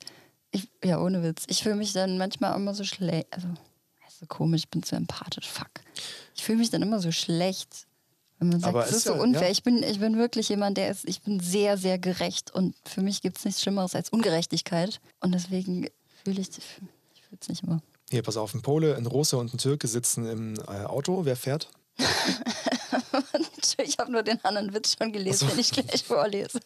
[0.51, 3.27] ich, ja, ohne Witz, ich fühle mich dann manchmal immer so schlecht.
[3.31, 3.47] Also,
[4.19, 5.69] so komisch, ich bin zu empathisch, fuck.
[6.35, 7.85] Ich fühle mich dann immer so schlecht.
[8.39, 9.43] Wenn man sagt, Aber das ist ist so ja- unfair.
[9.43, 9.49] ja.
[9.51, 13.01] Ich, bin, ich bin wirklich jemand, der ist, ich bin sehr, sehr gerecht und für
[13.01, 14.99] mich gibt es nichts Schlimmeres als Ungerechtigkeit.
[15.19, 15.87] Und deswegen
[16.23, 17.81] fühle ich, ich fühle es nicht immer.
[18.09, 21.25] Hier, pass auf, ein Pole, ein Russe und ein Türke sitzen im äh, Auto.
[21.25, 21.69] Wer fährt?
[23.81, 25.55] Ich habe nur den anderen Witz schon gelesen, Ach so.
[25.55, 26.59] den ich gleich vorlese.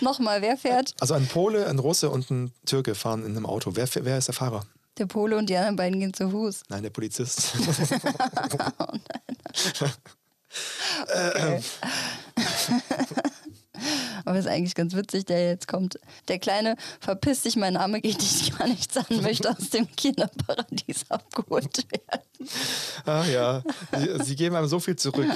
[0.00, 0.94] Nochmal, wer fährt?
[1.00, 3.76] Also ein Pole, ein Russe und ein Türke fahren in einem Auto.
[3.76, 4.66] Wer, wer ist der Fahrer?
[4.98, 6.64] Der Pole und die anderen beiden gehen zu Fuß.
[6.68, 7.52] Nein, der Polizist.
[14.24, 15.98] Aber ist eigentlich ganz witzig, der jetzt kommt.
[16.28, 21.06] Der Kleine, verpiss dich, mein Name geht dich gar nichts an, möchte aus dem Kinderparadies
[21.08, 22.50] abgeholt werden.
[23.06, 23.62] Ach ja,
[23.96, 25.28] sie, sie geben einem so viel zurück.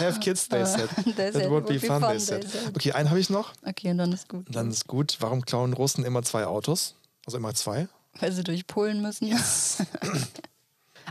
[0.00, 0.88] Have kids, they said.
[1.16, 2.46] That would be fun, they said.
[2.74, 3.52] Okay, einen habe ich noch.
[3.64, 4.46] Okay, und dann ist gut.
[4.50, 5.16] Dann ist gut.
[5.20, 6.96] Warum klauen Russen immer zwei Autos?
[7.26, 7.88] Also immer zwei?
[8.18, 9.32] Weil sie durch Polen müssen.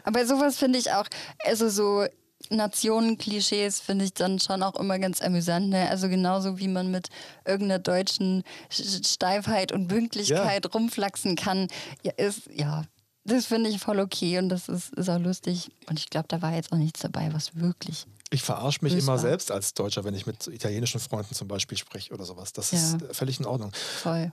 [0.03, 1.05] Aber sowas finde ich auch,
[1.45, 2.05] also so
[2.51, 5.69] Nationenklischees finde ich dann schon auch immer ganz amüsant.
[5.69, 5.89] Ne?
[5.89, 7.09] Also genauso wie man mit
[7.45, 11.67] irgendeiner deutschen Sch- Steifheit und Pünktlichkeit rumflaxen kann,
[12.03, 12.83] ja, ist, ja,
[13.23, 15.69] das finde ich voll okay und das ist, ist auch lustig.
[15.89, 18.05] Und ich glaube, da war jetzt auch nichts dabei, was wirklich.
[18.33, 19.19] Ich verarsche mich immer war.
[19.19, 22.53] selbst als Deutscher, wenn ich mit italienischen Freunden zum Beispiel spreche oder sowas.
[22.53, 22.77] Das Ja.
[22.77, 23.71] ist völlig in Ordnung.
[23.73, 24.31] Voll.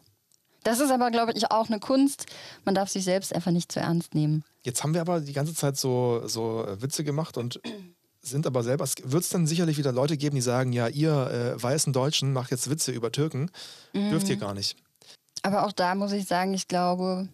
[0.65, 2.27] Das ist aber, glaube ich, auch eine Kunst.
[2.65, 4.45] Man darf sich selbst einfach nicht zu ernst nehmen.
[4.65, 7.61] Jetzt haben wir aber die ganze Zeit so, so äh, Witze gemacht und
[8.29, 8.85] sind aber selber.
[8.85, 11.13] Es wird es dann sicherlich wieder Leute geben, die sagen: Ja, ihr
[11.57, 13.51] äh, weißen Deutschen macht jetzt Witze über Türken.
[13.95, 14.41] Dürft ihr Mhm.
[14.41, 14.77] gar nicht.
[15.43, 17.29] Aber auch da muss ich sagen, ich glaube,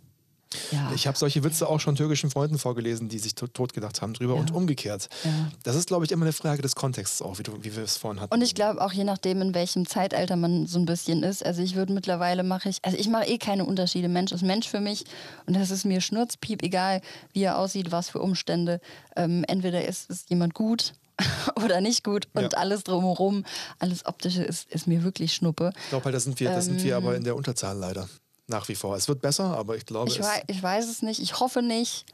[0.70, 0.90] ja.
[0.94, 4.34] Ich habe solche Witze auch schon türkischen Freunden vorgelesen, die sich to- totgedacht haben drüber
[4.34, 5.08] und umgekehrt.
[5.24, 5.30] Ja.
[5.62, 7.96] Das ist, glaube ich, immer eine Frage des Kontexts auch, wie, du, wie wir es
[7.96, 8.32] vorhin hatten.
[8.34, 11.44] Und ich glaube auch je nachdem, in welchem Zeitalter man so ein bisschen ist.
[11.44, 14.08] Also ich würde mittlerweile mache ich, also ich mache eh keine Unterschiede.
[14.08, 15.04] Mensch ist Mensch für mich
[15.46, 17.00] und das ist mir schnurzpiep, egal
[17.32, 18.80] wie er aussieht, was für Umstände.
[19.16, 20.92] Ähm, entweder ist, ist jemand gut
[21.64, 22.58] oder nicht gut und Ja.
[22.58, 23.44] alles drumherum,
[23.78, 25.72] alles Optische ist, ist mir wirklich Schnuppe.
[25.84, 28.08] Ich glaube halt, da sind, wir, da sind wir aber in der Unterzahl leider.
[28.46, 28.96] Nach wie vor.
[28.96, 31.62] Es wird besser, aber ich glaube, Ich, es, wei ich weiß es nicht, ich hoffe
[31.62, 32.04] nicht.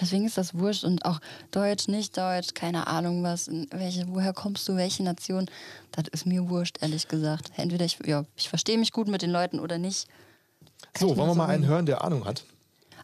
[0.00, 1.18] Deswegen ist das wurscht und auch
[1.50, 5.46] Deutsch, nicht Deutsch, keine Ahnung was, welche, woher kommst du, welche Nation,
[5.92, 7.52] das ist mir wurscht, ehrlich gesagt.
[7.56, 10.06] Entweder ich, ja, ich verstehe mich gut mit den Leuten oder nicht.
[10.98, 12.44] So, ich wollen wir mal so einen hören, der Ahnung hat?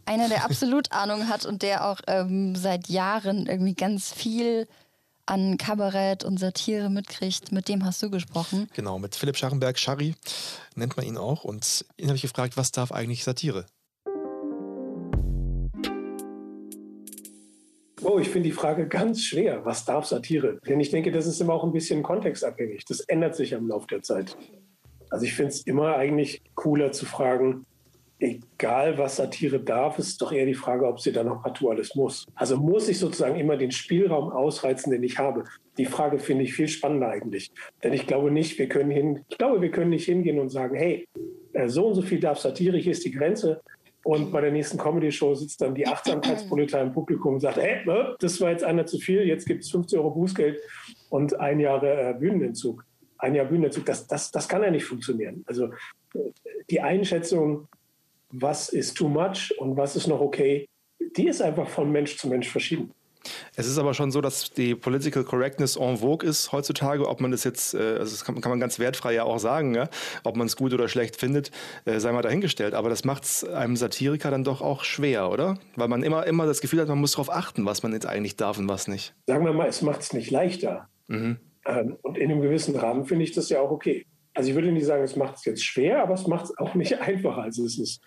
[0.05, 4.69] Einer, der absolut Ahnung hat und der auch ähm, seit Jahren irgendwie ganz viel
[5.27, 8.69] an Kabarett und Satire mitkriegt, mit dem hast du gesprochen.
[8.75, 10.15] Genau, mit Philipp Scharrenberg, Schari
[10.75, 11.45] nennt man ihn auch.
[11.45, 13.67] Und ihn habe ich gefragt, was darf eigentlich Satire?
[18.03, 19.65] Oh, ich finde die Frage ganz schwer.
[19.65, 20.59] Was darf Satire?
[20.69, 22.85] Denn ich denke, das ist immer auch ein bisschen kontextabhängig.
[22.85, 24.37] Das ändert sich im Laufe der Zeit.
[25.09, 27.65] Also ich finde es immer eigentlich cooler zu fragen,
[28.19, 31.95] egal was Satire darf, ist doch eher die Frage, ob sie dann noch partout alles
[31.95, 32.27] muss.
[32.35, 35.45] Also muss ich sozusagen immer den Spielraum ausreizen, den ich habe.
[35.79, 37.51] Die Frage finde ich viel spannender eigentlich.
[37.83, 40.77] Denn ich glaube nicht, wir können hin, ich glaube, wir können nicht hingehen und sagen,
[40.77, 41.07] hey,
[41.53, 43.61] äh, so und so viel darf Satire, hier ist die Grenze.
[44.05, 48.15] Und bei der nächsten Comedy-Show sitzt dann die Achtsamkeitspolizei im Publikum und sagt, hey, äh,
[48.21, 50.61] das war jetzt einer zu viel, jetzt gibt es 50 Euro Bußgeld
[51.09, 52.85] und ein Jahr äh, Bühnenentzug.
[53.19, 55.43] Ein Jahr Bühnenentzug, das, das, das kann ja nicht funktionieren.
[55.47, 55.67] Also
[56.15, 56.19] äh,
[56.71, 57.67] die Einschätzung,
[58.41, 60.67] was ist too much und was ist noch okay,
[61.17, 62.93] die ist einfach von Mensch zu Mensch verschieden.
[63.57, 67.09] Es ist aber schon so, dass die Political Correctness en vogue ist heutzutage.
[67.09, 69.75] Ob man das jetzt, äh, also das kann, kann man ganz wertfrei ja auch sagen,
[69.75, 69.89] ja?
[70.25, 71.51] ob man es gut oder schlecht findet,
[71.87, 72.75] äh, sei mal dahingestellt.
[72.75, 75.59] Aber das macht es einem Satiriker dann doch auch schwer, oder?
[75.77, 78.37] Weil man immer, immer das Gefühl hat, man muss darauf achten, was man jetzt eigentlich
[78.37, 79.15] darf und was nicht.
[79.27, 80.89] Sagen wir mal, es macht es nicht leichter.
[81.07, 81.39] Mhm.
[81.67, 84.05] Ähm, und in einem gewissen Rahmen finde ich das ja auch okay.
[84.35, 86.75] Also ich würde nicht sagen, es macht es jetzt schwer, aber es macht es auch
[86.75, 87.43] nicht einfacher.
[87.43, 88.03] Also es ist,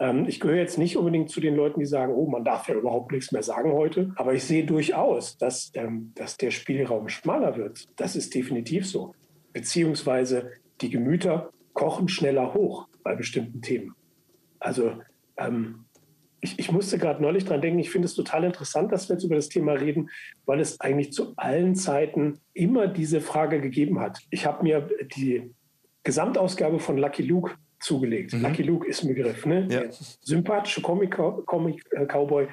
[0.00, 2.74] ähm, ich gehöre jetzt nicht unbedingt zu den Leuten, die sagen, oh, man darf ja
[2.74, 4.12] überhaupt nichts mehr sagen heute.
[4.16, 7.88] Aber ich sehe durchaus, dass, ähm, dass der Spielraum schmaler wird.
[7.96, 9.14] Das ist definitiv so.
[9.52, 13.94] Beziehungsweise die Gemüter kochen schneller hoch bei bestimmten Themen.
[14.58, 14.94] Also
[15.36, 15.84] ähm,
[16.40, 19.24] ich, ich musste gerade neulich dran denken, ich finde es total interessant, dass wir jetzt
[19.24, 20.10] über das Thema reden,
[20.46, 24.20] weil es eigentlich zu allen Zeiten immer diese Frage gegeben hat.
[24.30, 25.50] Ich habe mir die
[26.02, 28.32] Gesamtausgabe von Lucky Luke zugelegt.
[28.32, 29.66] Lucky Luke ist ein Begriff, ne?
[29.70, 29.82] Ja.
[29.90, 32.48] Sympathische Comic- Comic-Cowboy.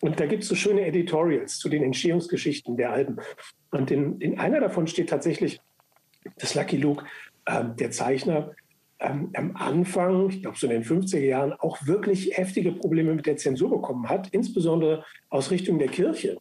[0.00, 3.18] Und da gibt es so schöne Editorials zu den Entstehungsgeschichten der Alben.
[3.70, 5.60] Und in, in einer davon steht tatsächlich,
[6.38, 7.04] dass Lucky Luke,
[7.46, 8.52] ähm, der Zeichner,
[8.98, 13.26] ähm, am Anfang, ich glaube so in den 50er Jahren, auch wirklich heftige Probleme mit
[13.26, 16.38] der Zensur bekommen hat, insbesondere aus Richtung der Kirche.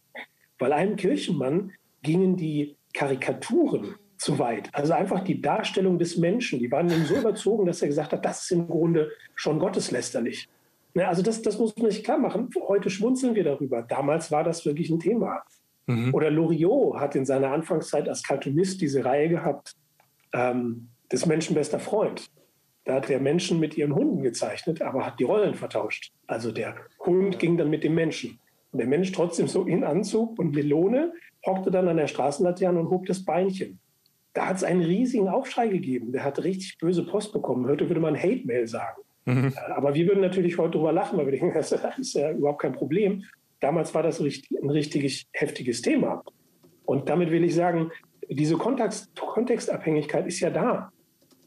[0.60, 4.70] Weil einem Kirchenmann gingen die Karikaturen zu weit.
[4.72, 8.24] Also einfach die Darstellung des Menschen, die waren ihm so überzogen, dass er gesagt hat,
[8.24, 10.48] das ist im Grunde schon gotteslästerlich.
[10.94, 12.50] Ne, also das, das muss man sich klar machen.
[12.68, 13.82] Heute schmunzeln wir darüber.
[13.82, 15.42] Damals war das wirklich ein Thema.
[16.14, 19.74] Oder Loriot hat in seiner Anfangszeit als Cartoonist diese Reihe gehabt,
[20.34, 22.30] ähm, des Menschen bester Freund.
[22.86, 26.12] Da hat der Menschen mit ihren Hunden gezeichnet, aber hat die Rollen vertauscht.
[26.28, 28.40] Also der Hund ging dann mit dem Menschen.
[28.72, 31.12] Und der Mensch trotzdem so in Anzug und Melone
[31.46, 33.80] hockte dann an der Straßenlaterne und hob das Beinchen.
[34.34, 36.12] Da hat es einen riesigen Aufschrei gegeben.
[36.12, 37.68] Der hat richtig böse Post bekommen.
[37.68, 39.02] Heute würde man Hate-Mail sagen.
[39.26, 42.62] Äh, Aber wir würden natürlich heute drüber lachen, weil wir denken, das ist ja überhaupt
[42.62, 43.24] kein Problem.
[43.60, 46.24] Damals war das ein richtig heftiges Thema.
[46.86, 47.92] Und damit will ich sagen,
[48.30, 50.92] diese Kontext, Kontextabhängigkeit ist ja da.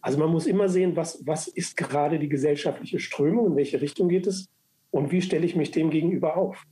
[0.01, 4.09] Also man muss immer sehen, was, was ist gerade die gesellschaftliche Strömung, in welche Richtung
[4.09, 4.49] geht es
[4.91, 6.63] und wie stelle ich mich dem gegenüber auf.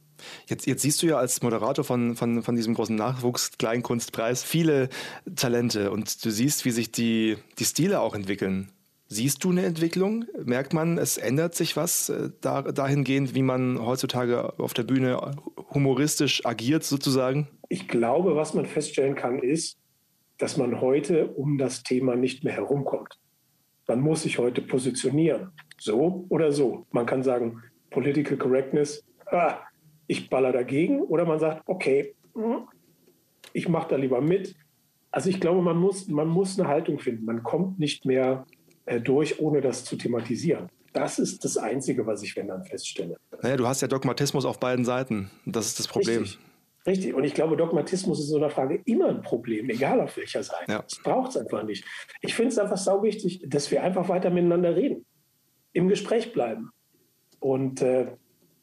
[0.47, 4.89] Jetzt, jetzt siehst du ja als Moderator von, von, von diesem großen Nachwuchs-Kleinkunstpreis viele
[5.35, 8.71] Talente und du siehst, wie sich die, die Stile auch entwickeln.
[9.09, 10.25] Siehst du eine Entwicklung?
[10.43, 15.37] Merkt man, es ändert sich was äh, da, dahingehend, wie man heutzutage auf der Bühne
[15.75, 17.49] humoristisch agiert, sozusagen?
[17.69, 19.77] Ich glaube, was man feststellen kann, ist,
[20.39, 23.19] dass man heute um das Thema nicht mehr herumkommt.
[23.87, 26.87] Man muss sich heute positionieren, so oder so.
[26.91, 29.59] Man kann sagen, Political Correctness, ah,
[30.13, 32.69] ich baller dagegen, oder man sagt, okay, hm,
[33.53, 34.55] ich mache da lieber mit.
[35.11, 37.25] Also ich glaube, man muss, man muss eine Haltung finden.
[37.25, 38.47] Man kommt nicht mehr
[38.87, 40.69] äh, durch, ohne das zu thematisieren.
[40.93, 43.17] Das ist das Einzige, was ich, wenn dann feststelle.
[43.43, 45.31] Naja, du hast ja Dogmatismus auf beiden Seiten.
[45.47, 46.23] Das ist das Problem.
[46.23, 46.39] Richtig.
[46.87, 47.15] Richtig.
[47.15, 50.43] Und ich glaube, Dogmatismus ist in so einer Frage immer ein Problem, egal auf welcher
[50.43, 50.71] Seite.
[50.71, 50.83] Ja.
[50.83, 51.85] Das braucht es einfach nicht.
[52.21, 55.07] Ich finde es einfach sau wichtig, dass wir einfach weiter miteinander reden,
[55.73, 56.71] im Gespräch bleiben
[57.39, 58.09] und äh,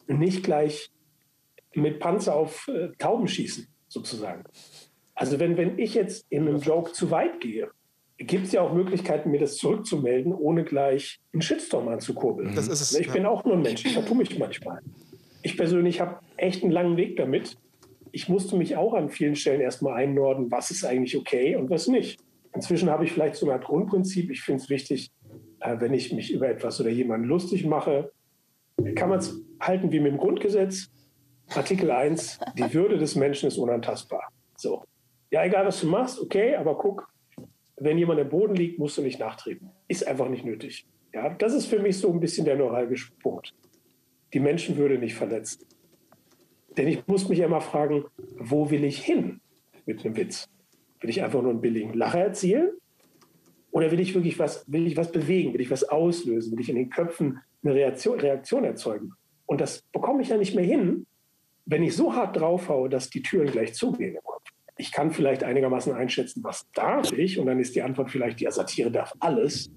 [0.07, 0.91] nicht gleich
[1.73, 4.43] mit Panzer auf äh, Tauben schießen, sozusagen.
[5.15, 7.69] Also wenn, wenn ich jetzt in einem Joke zu weit gehe,
[8.17, 12.53] gibt es ja auch Möglichkeiten, mir das zurückzumelden, ohne gleich einen Shitstorm anzukurbeln.
[12.55, 13.13] Das ist es, Ich ja.
[13.13, 14.79] bin auch nur ein Mensch, ich vertue mich manchmal.
[15.41, 17.55] Ich persönlich habe echt einen langen Weg damit.
[18.11, 21.87] Ich musste mich auch an vielen Stellen erstmal einnorden, was ist eigentlich okay und was
[21.87, 22.19] nicht.
[22.53, 24.31] Inzwischen habe ich vielleicht so Art Grundprinzip.
[24.31, 25.11] Ich finde es wichtig,
[25.61, 28.11] äh, wenn ich mich über etwas oder jemanden lustig mache,
[28.95, 30.89] kann man es halten wie mit dem Grundgesetz.
[31.55, 34.31] Artikel 1, die Würde des Menschen ist unantastbar.
[34.55, 34.83] So.
[35.31, 37.11] Ja, egal was du machst, okay, aber guck,
[37.77, 39.71] wenn jemand am Boden liegt, musst du nicht nachtreten.
[39.87, 40.85] Ist einfach nicht nötig.
[41.13, 43.53] Ja, das ist für mich so ein bisschen der neuralgische Punkt.
[44.33, 45.65] Die Menschenwürde nicht verletzt.
[46.77, 48.05] Denn ich muss mich immer fragen,
[48.37, 49.41] wo will ich hin
[49.85, 50.47] mit einem Witz?
[51.01, 52.71] Will ich einfach nur einen billigen Lacher erzielen?
[53.71, 55.53] Oder will ich wirklich was, will ich was bewegen?
[55.53, 56.51] Will ich was auslösen?
[56.51, 59.13] Will ich in den Köpfen eine Reaktion, Reaktion erzeugen?
[59.45, 61.07] Und das bekomme ich ja nicht mehr hin,
[61.69, 64.43] wenn ich so hart draufhaue, dass die Türen gleich zugehen im Kopf.
[64.77, 67.37] Ich kann vielleicht einigermaßen einschätzen, was darf ich?
[67.37, 69.69] Und dann ist die Antwort vielleicht, ja, Satire darf alles.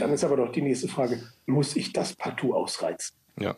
[0.00, 3.16] Dann ist aber doch die nächste Frage, muss ich das partout ausreizen?
[3.38, 3.56] Ja.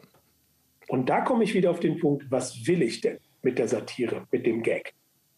[0.88, 4.27] Und da komme ich wieder auf den Punkt, was will ich denn mit der Satire,
[4.31, 4.92] mit dem Gag?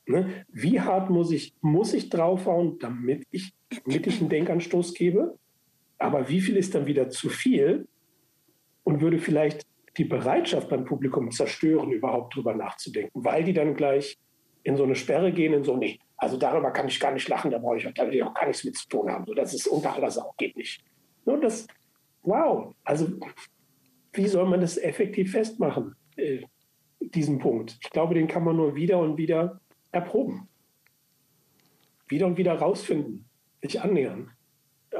[0.06, 0.44] Ne?
[0.48, 3.52] Wie hart muss ich, muss ich draufhauen, damit ich,
[3.84, 5.38] damit ich einen Denkanstoß gebe?
[5.98, 7.86] Aber wie viel ist dann wieder zu viel
[8.82, 14.18] und würde vielleicht die Bereitschaft beim Publikum zerstören, überhaupt drüber nachzudenken, weil die dann gleich
[14.62, 17.50] in so eine Sperre gehen, in so, nee, also darüber kann ich gar nicht lachen,
[17.50, 19.24] da brauche ich da will ich auch gar nichts mit zu tun haben.
[19.26, 20.82] So, das ist unter aller Sau, geht nicht.
[21.24, 21.66] Nur das,
[22.22, 23.09] wow, also
[24.12, 26.42] wie soll man das effektiv festmachen, äh,
[27.00, 27.78] diesen Punkt?
[27.82, 29.61] Ich glaube, den kann man nur wieder und wieder
[29.92, 30.48] erproben.
[32.09, 33.28] Wieder und wieder rausfinden,
[33.62, 34.30] sich annähern.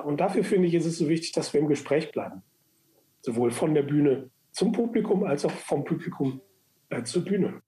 [0.05, 2.43] Und dafür finde ich, ist es so wichtig, dass wir im Gespräch bleiben.
[3.23, 6.41] Sowohl von der Bühne zum Publikum als auch vom Publikum
[6.89, 7.61] äh, zur Bühne.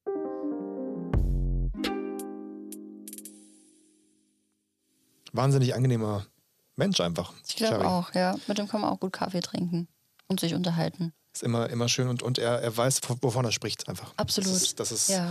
[5.33, 6.27] Wahnsinnig angenehmer
[6.77, 7.35] Mensch einfach.
[7.46, 8.37] Ich glaube auch, ja.
[8.46, 9.87] Mit dem kann man auch gut Kaffee trinken
[10.29, 11.12] und sich unterhalten.
[11.35, 14.14] Ist immer, immer schön und, und er, er weiß, wovon er spricht einfach.
[14.16, 14.51] Absolut.
[14.51, 15.31] Das ist, das ist ja,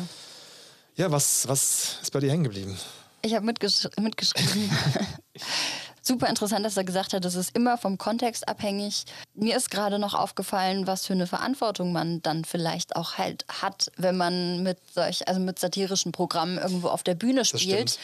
[0.95, 1.11] ja.
[1.11, 2.77] was, was ist bei dir hängen geblieben?
[3.23, 4.69] Ich habe mitgesch mitgeschrieben.
[6.07, 9.03] Super interessant, dass er gesagt hat, es ist immer vom Kontext abhängig.
[9.33, 13.91] Mir ist gerade noch aufgefallen, was für eine Verantwortung man dann vielleicht auch halt hat,
[13.97, 17.99] wenn man mit solch, also mit satirischen Programmen irgendwo auf der Bühne spielt.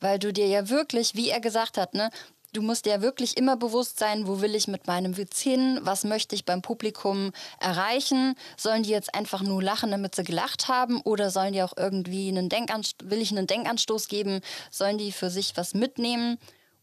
[0.00, 2.10] Weil du dir ja wirklich, wie er gesagt hat, ne,
[2.54, 5.78] du musst dir ja wirklich immer bewusst sein, wo will ich mit meinem Witz hin,
[5.82, 8.34] was möchte ich beim Publikum erreichen.
[8.56, 12.30] Sollen die jetzt einfach nur lachen, damit sie gelacht haben oder sollen die auch irgendwie
[12.30, 14.40] einen Denkanstoß, will ich einen Denkanstoß geben,
[14.72, 16.36] sollen die für sich was mitnehmen?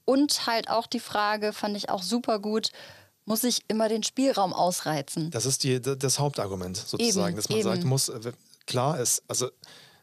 [0.06, 2.72] Und halt auch die Frage, fand ich auch super gut,
[3.26, 5.32] muss ich immer den Spielraum ausreizen?
[5.32, 7.70] Das ist die, das Hauptargument sozusagen, Eben, dass man eben.
[7.70, 8.12] sagt, muss,
[8.66, 9.50] klar ist, also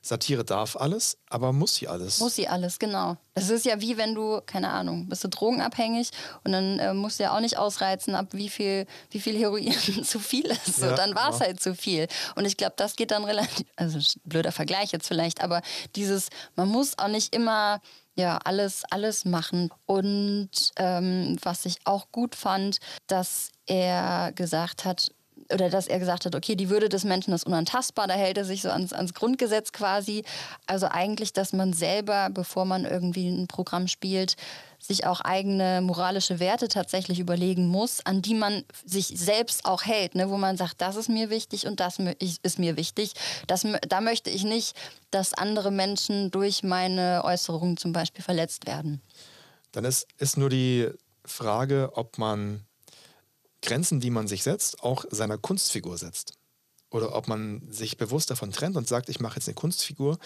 [0.00, 2.20] Satire darf alles, aber muss sie alles?
[2.20, 3.16] Muss sie alles, genau.
[3.34, 6.10] Das ist ja wie wenn du, keine Ahnung, bist du drogenabhängig
[6.44, 9.72] und dann äh, musst du ja auch nicht ausreizen, ab wie viel, wie viel Heroin
[10.04, 10.76] zu viel ist.
[10.76, 11.46] So, Ja, dann war es ja.
[11.46, 12.06] halt zu viel.
[12.36, 15.62] Und ich glaube, das geht dann relativ, also blöder Vergleich jetzt vielleicht, aber
[15.96, 17.80] dieses, man muss auch nicht immer
[18.18, 19.70] ja, alles, alles machen.
[19.86, 25.12] Und ähm, was ich auch gut fand, dass er gesagt hat,
[25.52, 28.44] oder dass er gesagt hat, okay, die Würde des Menschen ist unantastbar, da hält er
[28.44, 30.24] sich so ans, ans Grundgesetz quasi.
[30.66, 34.36] Also eigentlich, dass man selber, bevor man irgendwie ein Programm spielt,
[34.78, 40.14] sich auch eigene moralische Werte tatsächlich überlegen muss, an die man sich selbst auch hält,
[40.14, 40.30] ne?
[40.30, 43.14] wo man sagt, das ist mir wichtig und das ist mir wichtig.
[43.46, 44.76] Das, da möchte ich nicht,
[45.10, 49.00] dass andere Menschen durch meine Äußerungen zum Beispiel verletzt werden.
[49.72, 50.88] Dann ist, ist nur die
[51.24, 52.64] Frage, ob man
[53.62, 56.34] Grenzen, die man sich setzt, auch seiner Kunstfigur setzt.
[56.90, 60.18] oder ob man sich bewusst davon trennt und sagt, ich mache jetzt eine Kunstfigur,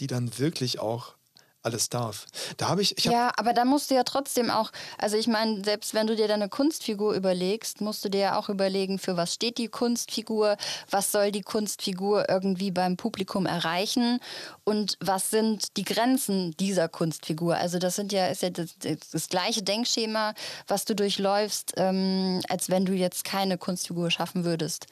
[0.00, 1.16] die dann wirklich auch
[1.64, 2.26] alles darf.
[2.56, 5.26] Da habe ich, ich hab, ja, aber da musst du ja trotzdem auch, also ich
[5.26, 9.16] meine, selbst wenn du dir deine Kunstfigur überlegst, musst du dir ja auch überlegen, für
[9.16, 10.56] was steht die Kunstfigur,
[10.90, 14.20] was soll die Kunstfigur irgendwie beim Publikum erreichen
[14.64, 17.56] und was sind die Grenzen dieser Kunstfigur.
[17.56, 18.74] Also das sind ja, ist ja das,
[19.10, 20.34] das gleiche Denkschema,
[20.66, 24.86] was du durchläufst, ähm, als wenn du jetzt keine Kunstfigur schaffen würdest.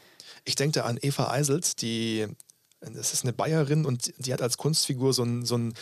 [0.44, 2.26] Ich denke an Eva Eiselt, die
[2.90, 5.74] das ist eine Bayerin und die hat als Kunstfigur so einen, so einen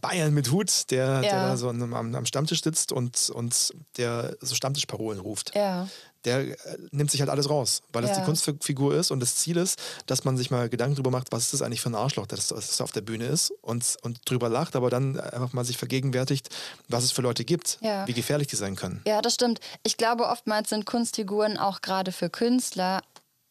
[0.00, 1.20] Bayern mit Hut, der, ja.
[1.20, 5.54] der da so am, am, Stammtisch sitzt und, und der so Stammtischparolen ruft.
[5.54, 5.88] Ja.
[6.24, 6.56] Der äh,
[6.90, 8.18] nimmt sich halt alles raus, weil es ja.
[8.18, 11.44] die Kunstfigur ist und das Ziel ist, dass man sich mal Gedanken darüber macht, was
[11.44, 14.48] ist das eigentlich für ein Arschloch, das, das auf der Bühne ist und, und drüber
[14.48, 16.50] lacht, aber dann einfach mal sich vergegenwärtigt,
[16.88, 19.00] was es für Leute gibt, wie gefährlich die sein können.
[19.06, 19.60] Ja, das stimmt.
[19.82, 23.00] Ich glaube, oftmals sind Kunstfiguren auch gerade für Künstler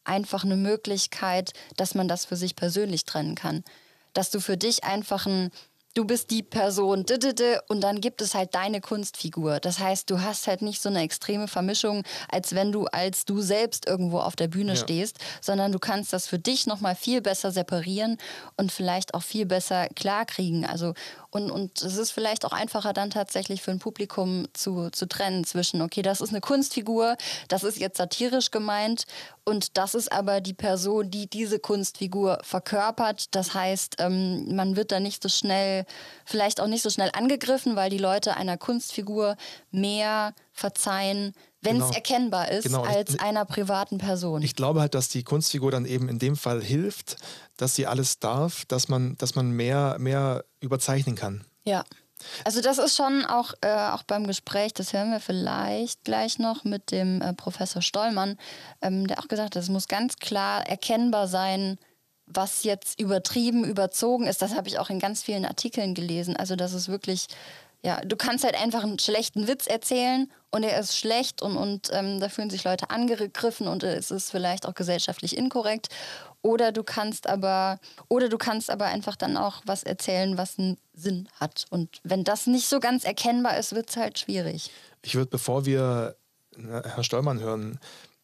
[0.04, 3.64] einfach eine Möglichkeit, dass man das für sich persönlich trennen kann.
[4.12, 5.50] Dass du für dich einfach ein
[5.94, 7.04] du bist die Person
[7.68, 9.60] und dann gibt es halt deine Kunstfigur.
[9.60, 13.40] Das heißt, du hast halt nicht so eine extreme Vermischung, als wenn du als du
[13.40, 14.76] selbst irgendwo auf der Bühne ja.
[14.76, 18.18] stehst, sondern du kannst das für dich nochmal viel besser separieren
[18.56, 20.64] und vielleicht auch viel besser klarkriegen.
[20.64, 20.94] Also
[21.30, 25.44] und, und es ist vielleicht auch einfacher dann tatsächlich für ein Publikum zu, zu trennen
[25.44, 27.16] zwischen, okay, das ist eine Kunstfigur,
[27.48, 29.04] das ist jetzt satirisch gemeint
[29.44, 33.34] und das ist aber die Person, die diese Kunstfigur verkörpert.
[33.34, 35.79] Das heißt, ähm, man wird da nicht so schnell,
[36.24, 39.36] vielleicht auch nicht so schnell angegriffen, weil die Leute einer Kunstfigur
[39.70, 41.94] mehr verzeihen, wenn es genau.
[41.94, 42.82] erkennbar ist, genau.
[42.82, 44.42] als ich, einer privaten Person.
[44.42, 47.16] Ich glaube halt, dass die Kunstfigur dann eben in dem Fall hilft,
[47.56, 51.44] dass sie alles darf, dass man, dass man mehr, mehr überzeichnen kann.
[51.64, 51.84] Ja.
[52.44, 56.64] Also das ist schon auch, äh, auch beim Gespräch, das hören wir vielleicht gleich noch
[56.64, 58.36] mit dem äh, Professor Stollmann,
[58.82, 61.78] ähm, der auch gesagt hat, es muss ganz klar erkennbar sein,
[62.32, 64.42] was jetzt übertrieben, überzogen ist.
[64.42, 66.36] Das habe ich auch in ganz vielen Artikeln gelesen.
[66.36, 67.26] Also das ist wirklich
[67.82, 71.88] ja, du kannst halt einfach einen schlechten Witz erzählen und er ist schlecht und, und
[71.92, 75.88] ähm, da fühlen sich Leute angegriffen und es ist vielleicht auch gesellschaftlich inkorrekt.
[76.42, 80.78] Oder du kannst aber, oder du kannst aber einfach dann auch was erzählen, was einen
[80.94, 81.66] Sinn hat.
[81.70, 84.70] Und wenn das nicht so ganz erkennbar ist, wird es halt schwierig.
[85.02, 86.16] Ich würde, bevor wir
[86.56, 87.78] Herr Stollmann hören,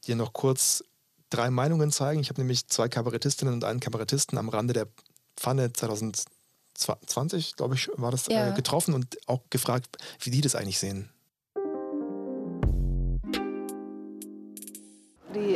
[0.07, 0.85] dir noch kurz
[1.31, 2.21] drei Meinungen zeigen.
[2.21, 4.89] Ich habe nämlich zwei Kabarettistinnen und einen Kabarettisten am Rande der
[5.37, 6.37] Pfanne 2020
[6.77, 8.49] 20, glaube ich, war das äh, ja.
[8.49, 11.11] äh, getroffen und auch gefragt, wie die das eigentlich sehen.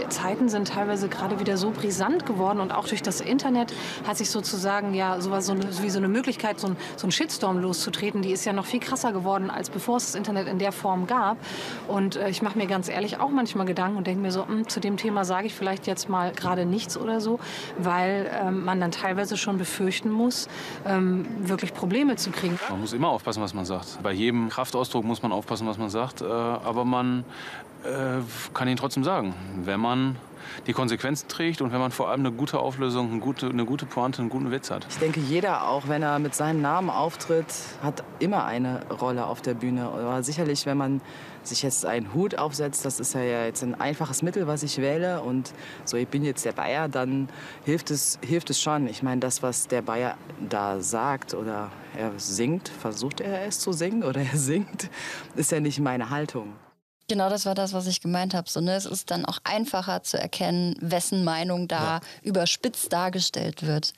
[0.01, 3.75] Die Zeiten sind teilweise gerade wieder so brisant geworden und auch durch das Internet
[4.07, 7.59] hat sich sozusagen ja sowas so wie so eine Möglichkeit, so ein, so ein Shitstorm
[7.59, 10.73] loszutreten, die ist ja noch viel krasser geworden, als bevor es das Internet in der
[10.73, 11.37] Form gab.
[11.87, 14.49] Und äh, ich mache mir ganz ehrlich auch manchmal Gedanken und denke mir so, mh,
[14.49, 17.39] hm, zu dem Thema sage ich vielleicht jetzt mal gerade nichts oder so,
[17.79, 20.49] weil ähm, man dann teilweise schon befürchten muss,
[20.87, 22.59] ähm, wirklich Probleme zu kriegen.
[22.71, 24.03] Man muss immer aufpassen, was man sagt.
[24.03, 26.23] Bei jedem Kraftausdruck muss man aufpassen, was man sagt.
[26.23, 27.25] Äh, aber man
[27.85, 28.21] äh,
[28.53, 29.35] kann Ihnen trotzdem sagen,
[29.65, 29.90] wenn man
[30.67, 33.87] die Konsequenzen trägt und wenn man vor allem eine gute Auflösung, eine gute, eine gute
[33.87, 34.87] Pointe, einen guten Witz hat.
[34.89, 37.47] Ich denke, jeder, auch wenn er mit seinem Namen auftritt,
[37.83, 39.85] hat immer eine Rolle auf der Bühne.
[39.85, 41.01] Aber sicherlich, wenn man
[41.43, 45.23] sich jetzt einen Hut aufsetzt, das ist ja jetzt ein einfaches Mittel, was ich wähle.
[45.23, 45.53] Und
[45.85, 47.29] so, ich bin jetzt der Bayer, dann
[47.65, 48.87] hilft es, hilft es schon.
[48.87, 50.17] Ich meine, das, was der Bayer
[50.49, 54.91] da sagt oder er singt, versucht er es zu singen oder er singt,
[55.37, 56.53] ist ja nicht meine Haltung.
[57.11, 58.49] Genau, das war das, was ich gemeint habe.
[58.49, 58.77] So, ne?
[58.77, 62.01] Es ist dann auch einfacher zu erkennen, wessen Meinung da ja.
[62.23, 63.95] überspitzt dargestellt wird.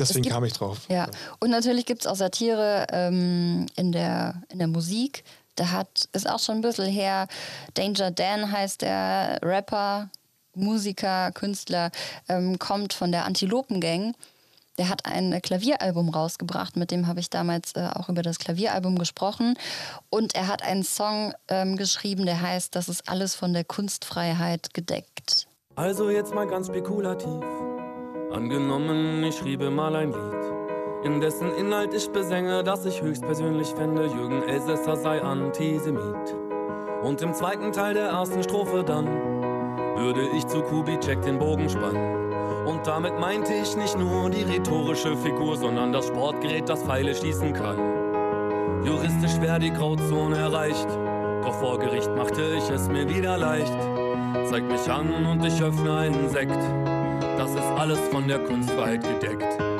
[0.00, 0.80] Deswegen gibt, kam ich drauf.
[0.88, 5.22] Ja, und natürlich gibt es auch Satire ähm, in, der, in der Musik.
[5.54, 7.28] Da hat, ist auch schon ein bisschen her,
[7.74, 10.10] Danger Dan heißt der Rapper,
[10.56, 11.92] Musiker, Künstler,
[12.28, 14.16] ähm, kommt von der Antilopen Gang.
[14.78, 18.98] Der hat ein Klavieralbum rausgebracht, mit dem habe ich damals äh, auch über das Klavieralbum
[18.98, 19.54] gesprochen.
[20.10, 24.74] Und er hat einen Song ähm, geschrieben, der heißt, das ist alles von der Kunstfreiheit
[24.74, 25.46] gedeckt.
[25.76, 27.44] Also jetzt mal ganz spekulativ.
[28.32, 34.06] Angenommen, ich schriebe mal ein Lied, in dessen Inhalt ich besänge, dass ich höchstpersönlich fände,
[34.06, 36.34] Jürgen Elsässer sei Antisemit.
[37.02, 39.06] Und im zweiten Teil der ersten Strophe dann
[39.96, 42.15] würde ich zu Kubitschek den Bogen spannen.
[42.66, 47.52] Und damit meinte ich nicht nur die rhetorische Figur, sondern das Sportgerät, das Pfeile schießen
[47.52, 47.78] kann.
[48.84, 50.88] Juristisch wäre die Grauzone erreicht,
[51.42, 53.78] doch vor Gericht machte ich es mir wieder leicht.
[54.50, 56.58] Zeig mich an und ich öffne einen Sekt,
[57.38, 59.75] das ist alles von der Kunstfreiheit gedeckt.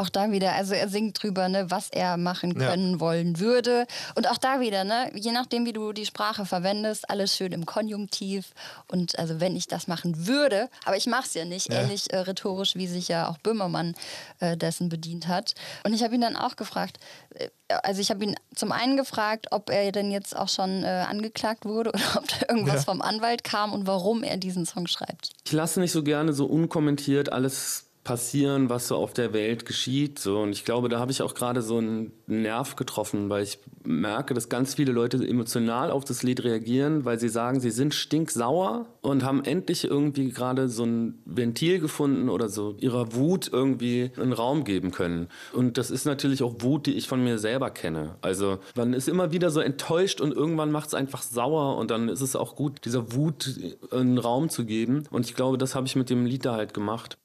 [0.00, 2.70] Auch da wieder, also er singt drüber, ne, was er machen Ja.
[2.70, 3.86] können, wollen würde.
[4.14, 7.66] Und auch da wieder, ne, je nachdem, wie du die Sprache verwendest, alles schön im
[7.66, 8.52] Konjunktiv.
[8.88, 11.80] Und also wenn ich das machen würde, aber ich mache es ja nicht, Ja.
[11.82, 13.94] ähnlich äh, rhetorisch, wie sich ja auch Böhmermann
[14.38, 15.54] äh, dessen bedient hat.
[15.84, 16.98] Und ich habe ihn dann auch gefragt,
[17.34, 17.48] äh,
[17.82, 21.66] also ich habe ihn zum einen gefragt, ob er denn jetzt auch schon äh, angeklagt
[21.66, 22.92] wurde oder ob da irgendwas Ja.
[22.92, 25.30] vom Anwalt kam und warum er diesen Song schreibt.
[25.44, 30.18] Ich lasse nicht so gerne so unkommentiert alles passieren, was so auf der Welt geschieht.
[30.18, 30.40] So.
[30.40, 34.32] Und ich glaube, da habe ich auch gerade so einen Nerv getroffen, weil ich merke,
[34.32, 38.86] dass ganz viele Leute emotional auf das Lied reagieren, weil sie sagen, sie sind stinksauer
[39.02, 44.32] und haben endlich irgendwie gerade so ein Ventil gefunden oder so ihrer Wut irgendwie einen
[44.32, 45.28] Raum geben können.
[45.52, 48.16] Und das ist natürlich auch Wut, die ich von mir selber kenne.
[48.22, 52.08] Also man ist immer wieder so enttäuscht und irgendwann macht es einfach sauer und dann
[52.08, 53.54] ist es auch gut, dieser Wut
[53.90, 55.04] einen Raum zu geben.
[55.10, 57.18] Und ich glaube, das habe ich mit dem Lied da halt gemacht.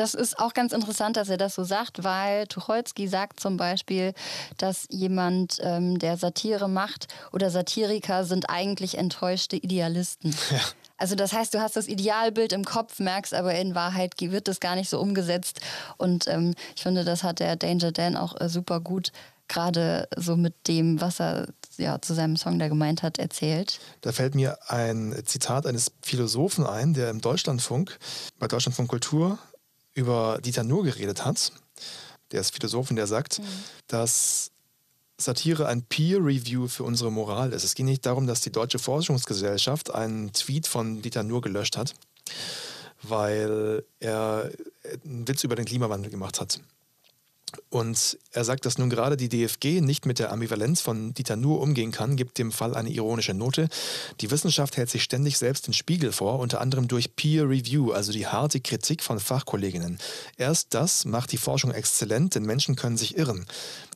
[0.00, 4.14] Das ist auch ganz interessant, dass er das so sagt, weil Tucholsky sagt zum Beispiel,
[4.56, 10.34] dass jemand, ähm, der Satire macht oder Satiriker sind eigentlich enttäuschte Idealisten.
[10.96, 14.60] Also das heißt, du hast das Idealbild im Kopf, merkst aber in Wahrheit wird das
[14.60, 15.60] gar nicht so umgesetzt.
[15.96, 19.10] Und ähm, ich finde, das hat der Danger Dan auch äh, super gut,
[19.48, 21.48] gerade so mit dem, was er
[21.78, 23.80] ja, zu seinem Song da gemeint hat, erzählt.
[24.02, 27.98] Da fällt mir ein Zitat eines Philosophen ein, der im Deutschlandfunk,
[28.38, 29.38] bei Deutschlandfunk Kultur,
[29.94, 31.52] über Dieter Nuhr geredet hat.
[32.32, 33.40] Der ist Philosophen, der sagt,
[33.88, 34.50] dass
[35.18, 37.64] Satire ein Peer-Review für unsere Moral ist.
[37.64, 41.94] Es ging nicht darum, dass die Deutsche Forschungsgesellschaft einen Tweet von Dieter Nuhr gelöscht hat,
[43.02, 44.50] weil er
[45.04, 46.60] einen Witz über den Klimawandel gemacht hat.
[47.68, 51.60] Und er sagt, dass nun gerade die DFG nicht mit der Ambivalenz von Dieter Nuhr
[51.60, 53.68] umgehen kann, gibt dem Fall eine ironische Note.
[54.20, 58.12] Die Wissenschaft hält sich ständig selbst den Spiegel vor, unter anderem durch Peer Review, also
[58.12, 59.98] die harte Kritik von Fachkolleginnen.
[60.36, 63.46] Erst das macht die Forschung exzellent, denn Menschen können sich irren.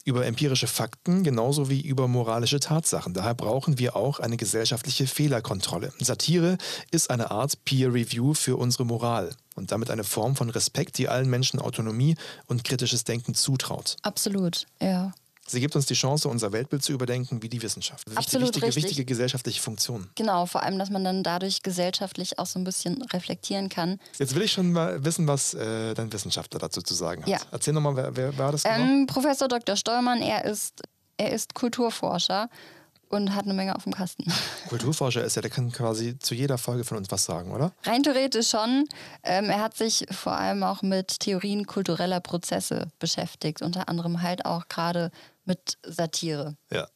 [0.05, 3.15] Über empirische Fakten genauso wie über moralische Tatsachen.
[3.15, 5.93] Daher brauchen wir auch eine gesellschaftliche Fehlerkontrolle.
[5.99, 6.59] Satire
[6.91, 11.09] ist eine Art Peer Review für unsere Moral und damit eine Form von Respekt, die
[11.09, 13.97] allen Menschen Autonomie und kritisches Denken zutraut.
[14.03, 15.13] Absolut, ja.
[15.47, 18.07] Sie gibt uns die Chance, unser Weltbild zu überdenken, wie die Wissenschaft.
[18.07, 18.85] Wichtige, Absolut wichtige, richtig.
[18.85, 20.09] wichtige gesellschaftliche Funktion.
[20.15, 23.99] Genau, vor allem, dass man dann dadurch gesellschaftlich auch so ein bisschen reflektieren kann.
[24.19, 27.29] Jetzt will ich schon mal wissen, was äh, dein Wissenschaftler dazu zu sagen hat.
[27.29, 27.39] Ja.
[27.51, 28.77] Erzähl nochmal, wer, wer war das genau?
[28.77, 29.77] Ähm, Professor Dr.
[29.77, 30.83] Steuermann, er ist,
[31.19, 32.49] er ist Kulturforscher
[33.11, 34.25] und hat eine Menge auf dem Kasten.
[34.69, 37.73] Kulturforscher ist ja, der kann quasi zu jeder Folge von uns was sagen, oder?
[37.85, 38.87] Rein theoretisch schon.
[39.23, 44.45] Ähm, er hat sich vor allem auch mit Theorien kultureller Prozesse beschäftigt, unter anderem halt
[44.45, 45.11] auch gerade
[45.47, 46.57] mit Satire.
[46.71, 46.87] Ja.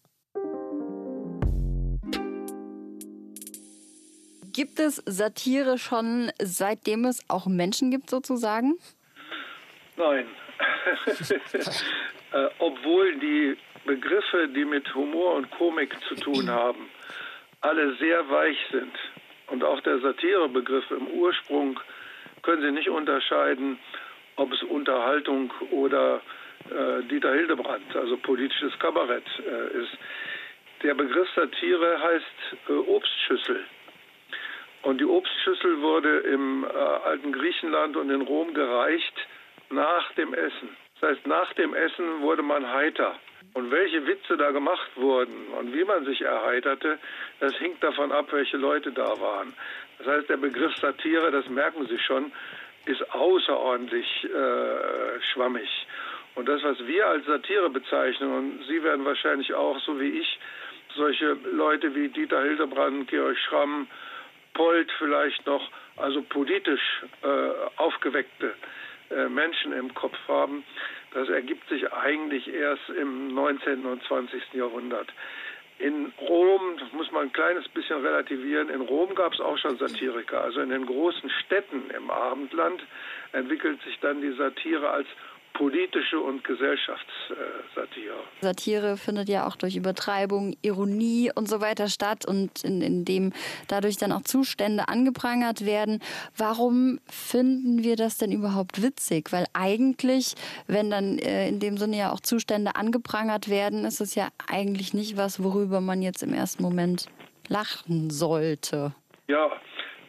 [4.53, 8.77] Gibt es Satire schon seitdem es auch Menschen gibt, sozusagen?
[9.97, 10.27] Nein.
[12.33, 16.89] äh, obwohl die Begriffe, die mit Humor und Komik zu tun haben,
[17.61, 18.93] alle sehr weich sind.
[19.47, 21.79] Und auch der Satirebegriff im Ursprung
[22.43, 23.79] können Sie nicht unterscheiden,
[24.37, 26.21] ob es Unterhaltung oder äh,
[27.11, 29.99] Dieter Hildebrand, also politisches Kabarett äh, ist.
[30.83, 33.65] Der Begriff Satire heißt äh, Obstschüssel.
[34.83, 39.15] Und die Obstschüssel wurde im äh, alten Griechenland und in Rom gereicht
[39.71, 40.77] nach dem Essen.
[41.01, 43.19] Das heißt, nach dem Essen wurde man heiter.
[43.55, 46.99] Und welche Witze da gemacht wurden und wie man sich erheiterte,
[47.41, 49.55] das hing davon ab, welche Leute da waren.
[49.99, 52.31] Das heißt, der Begriff Satire, das merken Sie schon,
[52.85, 55.69] ist außerordentlich äh, schwammig.
[56.39, 60.39] Und das, was wir als Satire bezeichnen, und Sie werden wahrscheinlich auch, so wie ich,
[60.95, 63.89] solche Leute wie Dieter Hildebrand, Georg Schramm,
[64.55, 68.55] Polt vielleicht noch, also politisch äh, aufgeweckte
[69.11, 70.63] äh, Menschen im Kopf haben,
[71.13, 73.85] das ergibt sich eigentlich erst im 19.
[73.85, 74.41] und 20.
[74.53, 75.09] Jahrhundert.
[75.81, 79.77] In Rom, das muss man ein kleines bisschen relativieren, in Rom gab es auch schon
[79.79, 80.45] Satiriker.
[80.45, 82.81] Also in den großen Städten im Abendland
[83.33, 85.09] entwickelt sich dann die Satire als
[85.55, 88.15] politische und Gesellschaftssatire.
[88.41, 93.33] Satire findet ja auch durch Übertreibung, Ironie und so weiter statt und in, in dem
[93.67, 96.01] dadurch dann auch Zustände angeprangert werden.
[96.37, 99.33] Warum finden wir das denn überhaupt witzig?
[99.33, 100.35] Weil eigentlich,
[100.67, 104.95] wenn dann äh, in dem Sinne ja auch Zustände angeprangert werden, ist es ja eigentlich
[104.95, 107.07] nicht was, worüber man jetzt im ersten Moment
[107.49, 108.93] lachen sollte.
[109.27, 109.51] Ja,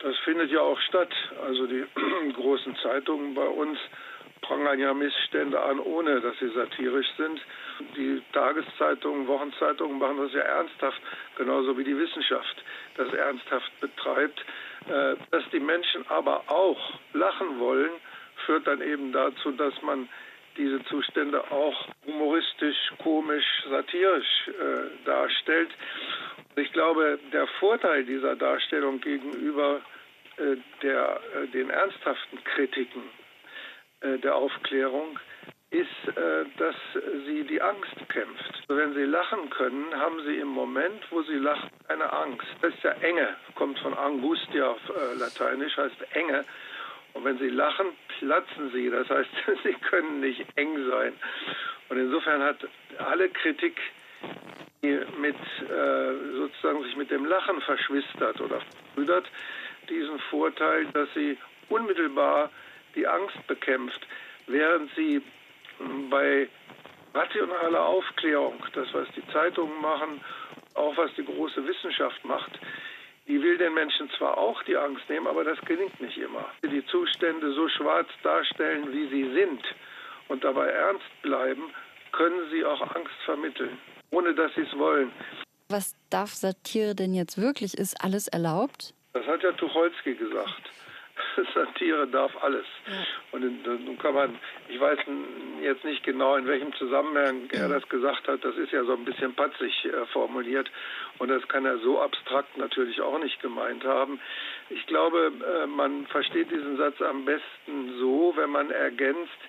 [0.02, 1.12] das findet ja auch statt.
[1.44, 1.84] Also die
[2.34, 3.78] großen Zeitungen bei uns
[4.50, 7.40] prangern ja Missstände an, ohne dass sie satirisch sind.
[7.96, 11.00] Die Tageszeitungen, Wochenzeitungen machen das ja ernsthaft,
[11.38, 12.64] genauso wie die Wissenschaft
[12.98, 14.44] das ernsthaft betreibt.
[14.88, 17.92] Äh, Dass die Menschen aber auch lachen wollen,
[18.48, 20.10] führt dann eben dazu, dass man
[20.58, 25.70] diese Zustände auch humoristisch, komisch, satirisch äh, darstellt.
[26.56, 29.82] Ich glaube, der Vorteil dieser Darstellung gegenüber
[30.38, 33.04] äh, der, äh, den ernsthaften Kritiken
[34.02, 35.20] der Aufklärung
[35.72, 36.76] ist, äh, dass
[37.26, 38.64] sie die Angst kämpft.
[38.68, 42.48] Wenn sie lachen können, haben sie im Moment, wo sie lachen, eine Angst.
[42.62, 46.44] Das ist ja Enge, kommt von Angustia auf äh, Lateinisch, heißt Enge.
[47.14, 47.88] Und wenn sie lachen,
[48.18, 48.90] platzen sie.
[48.90, 49.30] Das heißt,
[49.64, 51.14] sie können nicht eng sein.
[51.90, 52.58] Und insofern hat
[52.98, 53.80] alle Kritik,
[54.82, 59.30] die mit, äh, sozusagen sich mit dem Lachen verschwistert oder verbrüdert,
[59.88, 61.38] diesen Vorteil, dass sie
[61.70, 62.50] unmittelbar
[62.96, 64.06] die Angst bekämpft,
[64.48, 65.22] während sie
[66.10, 66.48] bei
[67.14, 70.22] rationaler Aufklärung, das was die Zeitungen machen,
[70.76, 72.60] auch was die große Wissenschaft macht,
[73.28, 76.50] die will den Menschen zwar auch die Angst nehmen, aber das gelingt nicht immer.
[76.64, 79.62] Die Zustände so schwarz darstellen, wie sie sind
[80.30, 81.72] und dabei ernst bleiben,
[82.12, 83.78] können sie auch Angst vermitteln,
[84.12, 85.12] ohne dass sie es wollen.
[85.70, 87.78] Was darf Satire denn jetzt wirklich?
[87.78, 88.96] Ist alles erlaubt?
[89.14, 90.72] Das hat ja Tucholsky gesagt.
[91.54, 92.66] Satire darf alles.
[93.32, 95.00] Und nun kann man, ich weiß
[95.62, 98.44] jetzt nicht genau, in welchem Zusammenhang er das gesagt hat.
[98.44, 100.70] Das ist ja so ein bisschen patzig äh, formuliert.
[101.18, 104.20] Und das kann er so abstrakt natürlich auch nicht gemeint haben.
[104.70, 109.40] Ich glaube, äh, man versteht diesen Satz am besten so, wenn man ergänzt,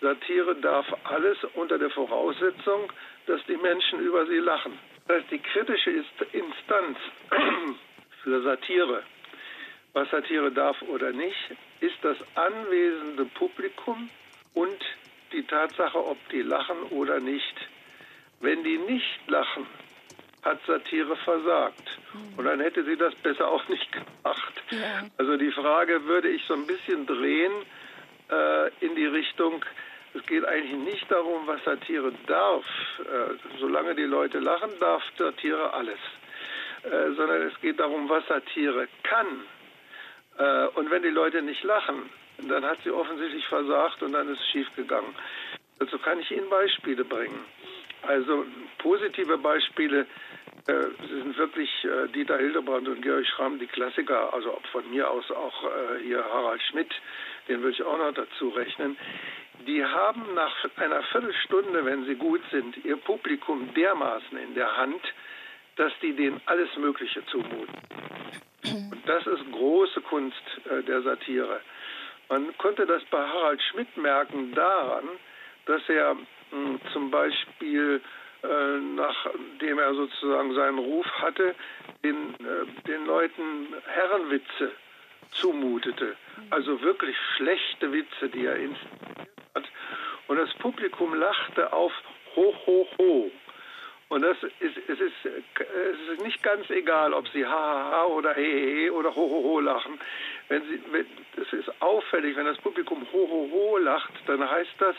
[0.00, 2.92] Satire darf alles unter der Voraussetzung,
[3.26, 4.78] dass die Menschen über sie lachen.
[5.06, 5.90] Das heißt, die kritische
[6.32, 6.98] Instanz
[8.22, 9.02] für Satire
[9.98, 14.08] was Satire darf oder nicht, ist das anwesende Publikum
[14.54, 14.78] und
[15.32, 17.56] die Tatsache, ob die lachen oder nicht.
[18.40, 19.66] Wenn die nicht lachen,
[20.44, 21.98] hat Satire versagt.
[22.36, 24.62] Und dann hätte sie das besser auch nicht gemacht.
[24.70, 25.04] Ja.
[25.16, 27.52] Also die Frage würde ich so ein bisschen drehen
[28.30, 29.64] äh, in die Richtung,
[30.14, 32.64] es geht eigentlich nicht darum, was Satire darf.
[33.00, 35.98] Äh, solange die Leute lachen, darf Satire alles.
[36.84, 39.42] Äh, sondern es geht darum, was Satire kann.
[40.38, 42.10] Äh, und wenn die Leute nicht lachen,
[42.48, 45.14] dann hat sie offensichtlich versagt und dann ist es schiefgegangen.
[45.78, 47.44] Dazu kann ich Ihnen Beispiele bringen.
[48.02, 48.44] Also
[48.78, 50.06] positive Beispiele
[50.66, 50.72] äh,
[51.08, 55.64] sind wirklich äh, Dieter Hildebrand und Georg Schramm, die Klassiker, also von mir aus auch
[55.64, 56.92] äh, hier Harald Schmidt,
[57.48, 58.96] den will ich auch noch dazu rechnen.
[59.66, 65.02] Die haben nach einer Viertelstunde, wenn sie gut sind, ihr Publikum dermaßen in der Hand,
[65.78, 67.74] dass die denen alles Mögliche zumuten.
[68.64, 71.60] Und das ist große Kunst äh, der Satire.
[72.28, 75.08] Man konnte das bei Harald Schmidt merken daran,
[75.66, 76.16] dass er
[76.50, 78.02] hm, zum Beispiel
[78.42, 81.56] äh, nachdem er sozusagen seinen Ruf hatte,
[82.04, 84.72] den, äh, den Leuten Herrenwitze
[85.32, 86.16] zumutete.
[86.50, 89.64] Also wirklich schlechte Witze, die er inszeniert hat.
[90.28, 91.92] Und das Publikum lachte auf
[92.36, 93.30] Ho, ho, ho.
[94.08, 98.04] Und das ist, es, ist, es ist nicht ganz egal, ob sie ha, ha, ha
[98.06, 100.00] oder he, he, he oder ho, ho, ho lachen.
[100.48, 101.06] Wenn sie, wenn,
[101.36, 104.96] es ist auffällig, wenn das Publikum ho, ho, ho lacht, dann heißt das,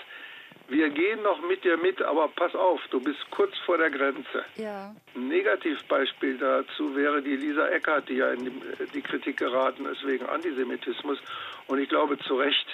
[0.68, 4.46] wir gehen noch mit dir mit, aber pass auf, du bist kurz vor der Grenze.
[4.56, 4.94] Ja.
[5.16, 8.62] Ein Negativbeispiel dazu wäre die Lisa Eckert, die ja in
[8.94, 11.18] die Kritik geraten ist wegen Antisemitismus.
[11.66, 12.68] Und ich glaube zu Recht,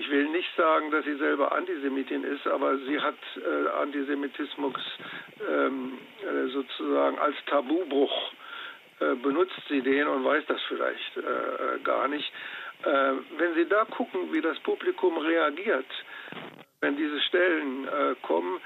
[0.00, 4.74] ich will nicht sagen, dass sie selber Antisemitin ist, aber sie hat äh, Antisemitismus
[5.46, 8.32] ähm, äh, sozusagen als Tabubruch
[9.00, 12.32] äh, benutzt sie den und weiß das vielleicht äh, äh, gar nicht.
[12.82, 15.84] Wenn Sie da gucken, wie das Publikum reagiert,
[16.80, 17.88] wenn diese Stellen
[18.22, 18.60] kommen,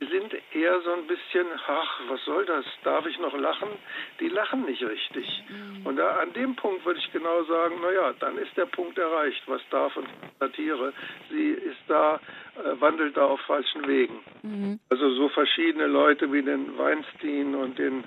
[0.00, 2.64] sind eher so ein bisschen, ach, was soll das?
[2.84, 3.68] Darf ich noch lachen?
[4.20, 5.42] Die lachen nicht richtig.
[5.48, 5.86] Mhm.
[5.86, 9.42] Und da, an dem Punkt würde ich genau sagen, naja, dann ist der Punkt erreicht,
[9.46, 10.06] was darf und
[10.38, 10.92] Satire.
[11.30, 12.20] Sie ist da,
[12.56, 14.20] äh, wandelt da auf falschen Wegen.
[14.42, 14.78] Mhm.
[14.88, 18.04] Also so verschiedene Leute wie den Weinstein und den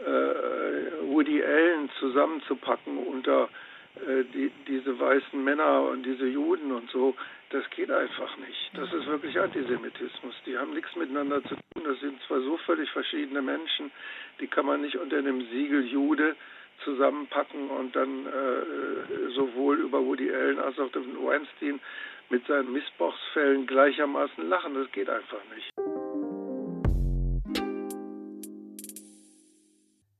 [0.00, 3.67] äh, Woody Allen zusammenzupacken unter äh,
[4.34, 7.14] die, diese weißen Männer und diese Juden und so,
[7.50, 8.70] das geht einfach nicht.
[8.74, 10.34] Das ist wirklich Antisemitismus.
[10.46, 11.84] Die haben nichts miteinander zu tun.
[11.84, 13.90] Das sind zwar so völlig verschiedene Menschen,
[14.40, 16.36] die kann man nicht unter dem Siegel Jude
[16.84, 21.80] zusammenpacken und dann äh, sowohl über Woody Allen als auch den Weinstein
[22.30, 24.74] mit seinen Missbrauchsfällen gleichermaßen lachen.
[24.74, 25.72] Das geht einfach nicht.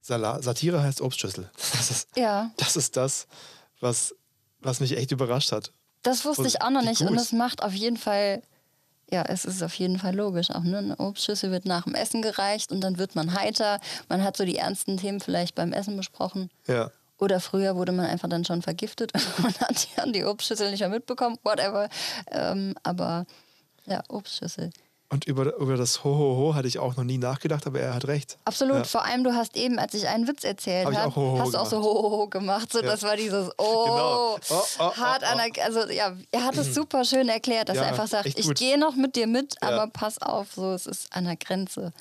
[0.02, 1.50] Satire heißt Obstschüssel.
[1.78, 2.50] Das ist, ja.
[2.56, 3.28] das ist das,
[3.80, 4.14] was,
[4.60, 5.72] was mich echt überrascht hat.
[6.02, 7.02] Das wusste und ich auch noch nicht.
[7.02, 8.42] Und es macht auf jeden Fall,
[9.10, 10.50] ja, es ist auf jeden Fall logisch.
[10.50, 10.78] Auch ne?
[10.78, 13.80] eine Obstschüssel wird nach dem Essen gereicht und dann wird man heiter.
[14.08, 16.50] Man hat so die ernsten Themen vielleicht beim Essen besprochen.
[16.66, 16.90] Ja.
[17.18, 20.80] Oder früher wurde man einfach dann schon vergiftet und man hat ja die Obstschüssel nicht
[20.80, 21.88] mehr mitbekommen, whatever.
[22.30, 23.26] Ähm, aber
[23.86, 24.70] Ja, Obstschüssel.
[25.10, 28.36] Und über, über das Ho-Ho-Ho hatte ich auch noch nie nachgedacht, aber er hat recht.
[28.44, 28.76] Absolut.
[28.76, 28.84] Ja.
[28.84, 31.38] Vor allem, du hast eben, als ich einen Witz erzählt Hab habe, auch Ho, ho,
[31.40, 32.70] hast du auch so Ho-Ho-Ho gemacht.
[32.70, 32.86] So, Ja.
[32.90, 34.38] Das war dieses Oh, Genau.
[34.50, 37.76] Oh, oh, hart oh, an der, also ja, er hat es super schön erklärt, dass
[37.76, 40.86] Ja, er einfach sagt, ich gehe noch mit dir mit, aber pass auf, so es
[40.86, 41.94] ist an der Grenze.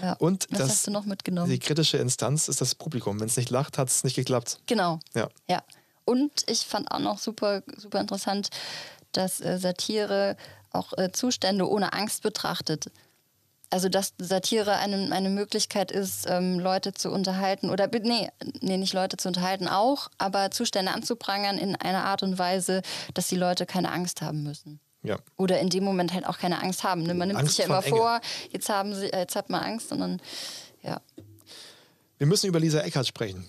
[0.00, 0.12] Ja.
[0.14, 1.50] Und Was das, hast du noch mitgenommen?
[1.50, 3.18] die kritische Instanz ist das Publikum.
[3.18, 4.60] Wenn es nicht lacht, hat es nicht geklappt.
[4.66, 5.00] Genau.
[5.14, 5.28] Ja.
[5.48, 5.62] Ja.
[6.04, 8.50] Und ich fand auch noch super, super interessant,
[9.12, 10.36] dass äh, Satire
[10.72, 12.90] auch äh, Zustände ohne Angst betrachtet.
[13.70, 18.28] Also dass Satire eine, eine Möglichkeit ist, ähm, Leute zu unterhalten oder nee,
[18.60, 22.82] nee, nicht Leute zu unterhalten auch, aber Zustände anzuprangern in einer Art und Weise,
[23.14, 24.78] dass die Leute keine Angst haben müssen.
[25.02, 25.16] Ja.
[25.38, 27.02] Oder in dem Moment halt auch keine Angst haben.
[27.02, 27.14] Ne?
[27.14, 27.96] Man nimmt Angst sich ja immer Enge.
[27.96, 28.20] vor,
[28.50, 30.20] jetzt haben sie, jetzt hat man Angst, sondern
[30.82, 31.00] ja.
[32.18, 33.48] Wir müssen über Lisa Eckhardt sprechen.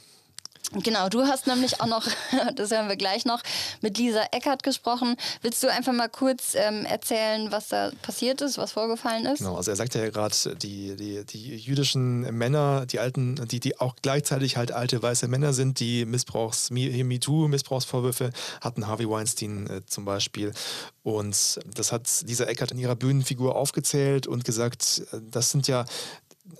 [0.81, 2.07] Genau, du hast nämlich auch noch,
[2.55, 3.41] das hören wir gleich noch,
[3.81, 5.15] mit Lisa Eckert gesprochen.
[5.41, 9.39] Willst du einfach mal kurz ähm, erzählen, was da passiert ist, was vorgefallen ist?
[9.39, 13.79] Genau, also er sagte ja gerade, die, die, die jüdischen Männer, die alten, die, die
[13.79, 19.85] auch gleichzeitig halt alte weiße Männer sind, die Missbrauchs, Me- MeToo-Missbrauchsvorwürfe hatten, Harvey Weinstein äh,
[19.85, 20.53] zum Beispiel.
[21.03, 25.85] Und das hat Lisa Eckert in ihrer Bühnenfigur aufgezählt und gesagt, äh, das sind ja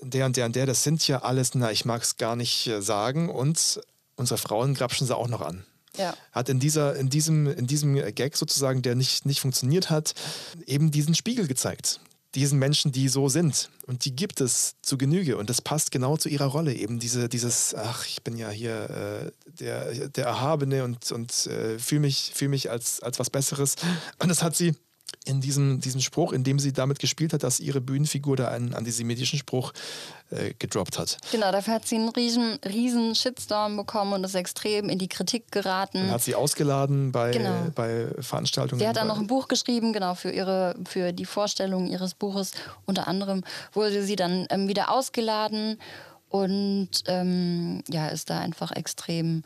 [0.00, 2.66] der und der und der, das sind ja alles, na, ich mag es gar nicht
[2.66, 3.28] äh, sagen.
[3.28, 3.80] Und
[4.16, 5.64] unsere Frauen grapschen sie auch noch an
[5.96, 6.14] Ja.
[6.32, 10.14] hat in, dieser, in, diesem, in diesem Gag sozusagen, der nicht, nicht funktioniert hat,
[10.66, 12.00] eben diesen Spiegel gezeigt.
[12.34, 13.70] Diesen Menschen, die so sind.
[13.86, 15.36] Und die gibt es zu Genüge.
[15.36, 16.74] Und das passt genau zu ihrer Rolle.
[16.74, 21.78] Eben diese, dieses, ach, ich bin ja hier äh, der, der Erhabene und, und äh,
[21.78, 23.76] fühle mich, fühl mich als, als was Besseres.
[24.18, 24.74] Und das hat sie
[25.24, 28.74] in diesem, diesem Spruch, in dem sie damit gespielt hat, dass ihre Bühnenfigur da einen
[28.74, 29.72] antisemitischen Spruch
[30.30, 31.18] äh, gedroppt hat.
[31.32, 35.50] Genau, dafür hat sie einen riesen, riesen Shitstorm bekommen und ist extrem in die Kritik
[35.50, 35.98] geraten.
[35.98, 37.70] Dann hat sie ausgeladen bei, Genau.
[37.74, 38.80] bei Veranstaltungen.
[38.80, 42.52] Sie hat dann noch ein Buch geschrieben, genau, für, ihre, für die Vorstellung ihres Buches.
[42.86, 45.78] Unter anderem wurde sie dann ähm, wieder ausgeladen
[46.28, 49.44] und ähm, ja, ist da einfach extrem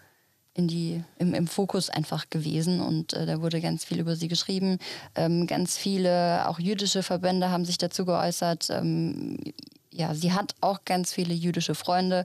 [0.59, 4.27] in die, im, im Fokus einfach gewesen und äh, da wurde ganz viel über sie
[4.27, 4.79] geschrieben.
[5.15, 8.69] Ähm, ganz viele, auch jüdische Verbände haben sich dazu geäußert.
[8.71, 9.39] Ähm,
[9.93, 12.25] ja, sie hat auch ganz viele jüdische Freunde,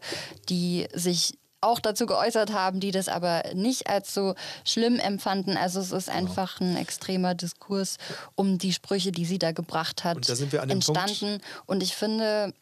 [0.50, 4.34] die sich auch dazu geäußert haben, die das aber nicht als so
[4.66, 5.56] schlimm empfanden.
[5.56, 7.98] Also es ist einfach ein extremer Diskurs
[8.36, 11.00] um die Sprüche, die sie da gebracht hat, Und da sind wir an dem Punkt-
[11.00, 11.42] entstanden.
[11.66, 12.54] Und ich finde,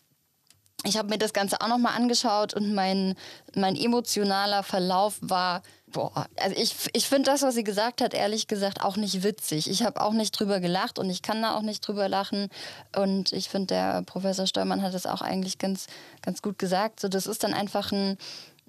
[0.84, 3.16] ich habe mir das Ganze auch nochmal angeschaut und mein,
[3.56, 5.62] mein emotionaler Verlauf war,
[5.92, 9.70] boah, also ich, ich finde das, was sie gesagt hat, ehrlich gesagt auch nicht witzig.
[9.70, 12.50] Ich habe auch nicht drüber gelacht und ich kann da auch nicht drüber lachen.
[12.96, 15.88] Und ich finde, der Professor Steuermann hat es auch eigentlich ganz,
[16.22, 17.00] ganz gut gesagt.
[17.00, 18.18] So, das ist dann einfach ein,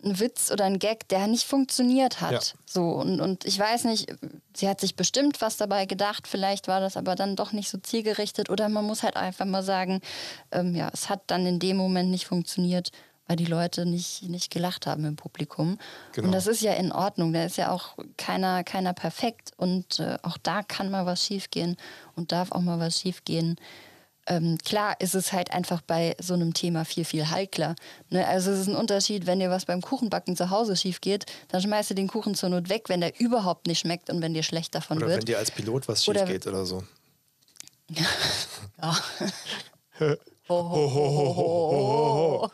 [0.05, 2.33] ein Witz oder ein Gag, der nicht funktioniert hat.
[2.33, 2.41] Ja.
[2.67, 4.13] So, und, und ich weiß nicht,
[4.55, 7.79] sie hat sich bestimmt was dabei gedacht, vielleicht war das aber dann doch nicht so
[7.79, 10.01] zielgerichtet oder man muss halt einfach mal sagen,
[10.51, 12.91] ähm, ja, es hat dann in dem Moment nicht funktioniert,
[13.27, 15.79] weil die Leute nicht, nicht gelacht haben im Publikum.
[16.13, 16.27] Genau.
[16.27, 20.19] Und das ist ja in Ordnung, da ist ja auch keiner, keiner perfekt und äh,
[20.23, 21.77] auch da kann mal was schiefgehen
[22.17, 23.57] und darf auch mal was schiefgehen.
[24.27, 27.75] Ähm, klar ist es halt einfach bei so einem Thema viel, viel heikler.
[28.11, 28.25] Ne?
[28.27, 31.61] Also es ist ein Unterschied, wenn dir was beim Kuchenbacken zu Hause schief geht, dann
[31.61, 34.45] schmeißt du den Kuchen zur Not weg, wenn der überhaupt nicht schmeckt und wenn dir
[34.45, 35.18] schlecht davon Oder wird.
[35.18, 36.83] wenn dir als Pilot was schief Oder- geht oder so.
[38.81, 38.97] Ja.
[40.49, 42.49] Ho.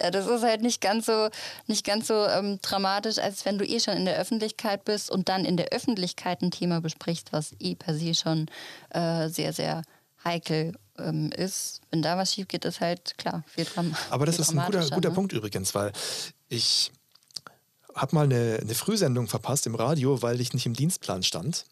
[0.00, 1.28] Ja, das ist halt nicht ganz so,
[1.66, 5.28] nicht ganz so ähm, dramatisch, als wenn du eh schon in der Öffentlichkeit bist und
[5.28, 8.46] dann in der Öffentlichkeit ein Thema besprichst, was eh per se schon
[8.90, 9.82] äh, sehr, sehr
[10.26, 11.80] heikel ähm, ist.
[11.90, 14.88] Wenn da was schief geht, ist halt klar viel Dram Aber das ist ein guter,
[14.90, 15.14] guter ne?
[15.14, 15.92] Punkt übrigens, weil
[16.48, 16.92] ich
[17.94, 21.64] habe mal eine, eine Frühsendung verpasst im Radio, weil ich nicht im Dienstplan stand.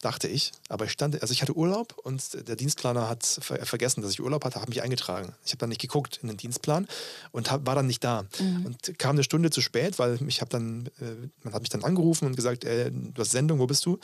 [0.00, 0.52] Dachte ich.
[0.70, 4.22] Aber ich stand, also ich hatte Urlaub und der Dienstplaner hat ver vergessen, dass ich
[4.22, 5.34] Urlaub hatte, habe mich eingetragen.
[5.44, 6.88] Ich habe dann nicht geguckt in den Dienstplan
[7.32, 8.24] und hab, war dann nicht da.
[8.38, 8.66] Mhm.
[8.66, 11.84] Und kam eine Stunde zu spät, weil ich habe dann, äh, man hat mich dann
[11.84, 13.98] angerufen und gesagt, äh, du hast Sendung, wo bist du?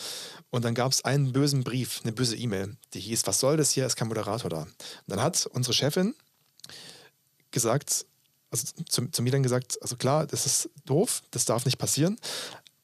[0.50, 3.70] Und dann gab es einen bösen Brief, eine böse E-Mail, die hieß, was soll das
[3.70, 4.62] hier, ist kein Moderator da.
[4.62, 4.74] Und
[5.06, 6.14] dann hat unsere Chefin
[7.52, 8.04] gesagt,
[8.50, 12.18] also zu, zu mir dann gesagt, also klar, das ist doof, das darf nicht passieren,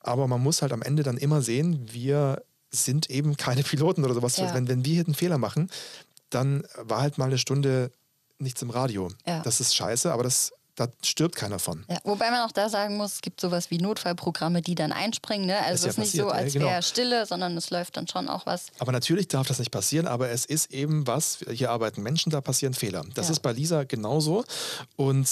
[0.01, 2.43] aber man muss halt am Ende dann immer sehen, wir
[2.73, 4.37] sind eben keine Piloten oder sowas.
[4.37, 4.55] Ja.
[4.55, 5.71] Wenn, wenn wir hier einen Fehler machen,
[6.31, 7.91] dann war halt mal eine Stunde
[8.39, 9.11] nichts im Radio.
[9.27, 9.41] Ja.
[9.43, 11.85] Das ist scheiße, aber das, da stirbt keiner von.
[11.89, 15.47] Ja, wobei man auch da sagen muss, es gibt sowas wie Notfallprogramme, die dann einspringen.
[15.47, 15.59] Ne?
[15.59, 16.67] Also es ja ist nicht passiert, so, ja, als genau.
[16.67, 18.67] wäre Stille, sondern es läuft dann schon auch was.
[18.79, 22.41] Aber natürlich darf das nicht passieren, aber es ist eben was, hier arbeiten Menschen, da
[22.41, 23.05] passieren Fehler.
[23.15, 23.33] Das Ja.
[23.33, 24.45] ist bei Lisa genauso.
[24.97, 25.29] Und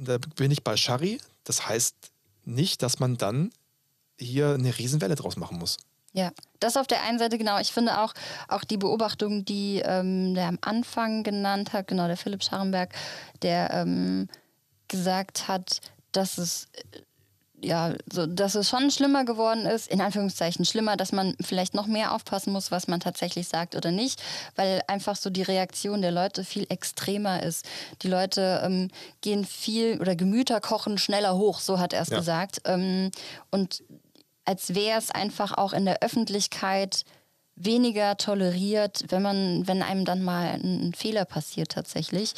[0.00, 1.20] da bin ich bei Shari.
[1.44, 1.94] Das heißt
[2.44, 3.52] nicht, dass man dann
[4.18, 5.76] hier eine Riesenwelle draus machen muss.
[6.12, 7.58] Ja, das auf der einen Seite, genau.
[7.58, 8.12] Ich finde auch,
[8.48, 12.90] auch die Beobachtung, die ähm, der am Anfang genannt hat, genau, der Philipp Scharrenberg,
[13.40, 14.28] der ähm,
[14.88, 15.80] gesagt hat,
[16.12, 16.68] dass es
[17.64, 21.86] ja, so, dass es schon schlimmer geworden ist, in Anführungszeichen schlimmer, dass man vielleicht noch
[21.86, 24.20] mehr aufpassen muss, was man tatsächlich sagt oder nicht,
[24.56, 27.64] weil einfach so die Reaktion der Leute viel extremer ist.
[28.02, 28.90] Die Leute ähm,
[29.20, 32.18] gehen viel oder Gemüter kochen schneller hoch, so hat er es ja.
[32.18, 32.62] gesagt.
[32.64, 33.12] Ähm,
[33.50, 33.84] und
[34.44, 37.04] als wäre es einfach auch in der Öffentlichkeit
[37.54, 42.34] weniger toleriert, wenn man, wenn einem dann mal ein, Fehler passiert tatsächlich.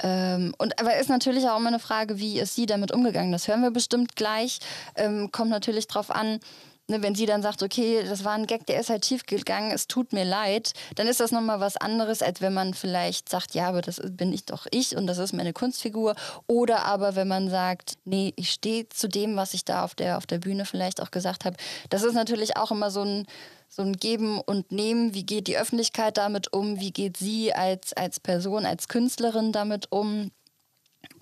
[0.00, 3.32] Ähm, und aber ist natürlich auch immer eine Frage, wie ist sie damit umgegangen?
[3.32, 4.58] Das hören wir bestimmt gleich.
[4.94, 6.40] Ähm, kommt natürlich drauf an,
[6.88, 9.70] ne, wenn sie dann sagt, okay, das war ein Gag, der ist halt tief gegangen,
[9.70, 13.54] es tut mir leid, dann ist das nochmal was anderes, als wenn man vielleicht sagt,
[13.54, 16.14] ja, aber das bin ich doch ich und das ist meine Kunstfigur.
[16.46, 20.16] Oder aber wenn man sagt, nee, ich stehe zu dem, was ich da auf der,
[20.16, 21.56] auf der Bühne vielleicht auch gesagt habe.
[21.90, 23.26] Das ist natürlich auch immer so ein
[23.70, 25.12] so ein Geben und Nehmen.
[25.12, 26.80] Wie geht die Öffentlichkeit damit um?
[26.80, 30.30] Wie geht sie als, als Person, als Künstlerin damit um?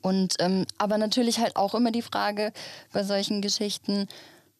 [0.00, 2.52] Und ähm, aber natürlich halt auch immer die Frage
[2.92, 4.06] bei solchen Geschichten,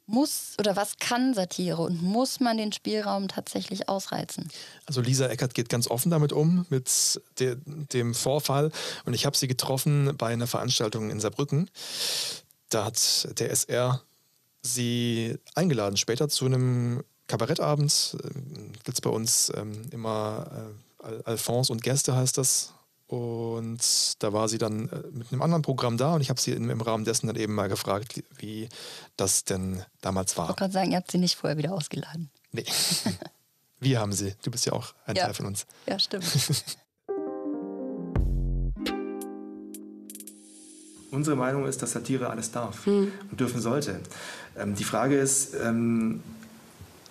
[0.07, 4.49] muss oder was kann Satire und muss man den Spielraum tatsächlich ausreizen?
[4.87, 8.71] Also Lisa Eckert geht ganz offen damit um, mit de, dem Vorfall.
[9.05, 11.71] Und ich habe sie getroffen bei einer Veranstaltung in Saarbrücken.
[12.69, 14.03] Da hat der SR
[14.63, 18.29] sie eingeladen, später zu einem Kabarettabend äh,
[18.85, 22.73] gibt es bei uns ähm, immer äh, Alphonse und Gäste heißt das.
[23.09, 23.81] Und
[24.21, 26.71] da war sie dann äh, mit einem anderen Programm da und ich habe sie im,
[26.71, 28.69] im, Rahmen dessen dann eben mal gefragt, wie
[29.17, 30.47] das denn damals war.
[30.47, 32.31] Ich wollte gerade sagen, ihr habt sie nicht vorher wieder ausgeladen.
[32.51, 32.65] Nee.
[33.79, 34.35] Wir haben sie.
[34.43, 35.27] Du bist ja auch ein ja.
[35.27, 35.67] Teil von uns.
[35.87, 36.25] Ja, stimmt.
[41.11, 43.13] Unsere Meinung ist, dass Satire alles darf hm.
[43.31, 44.01] und dürfen sollte.
[44.57, 46.23] Ähm, die Frage ist, ähm,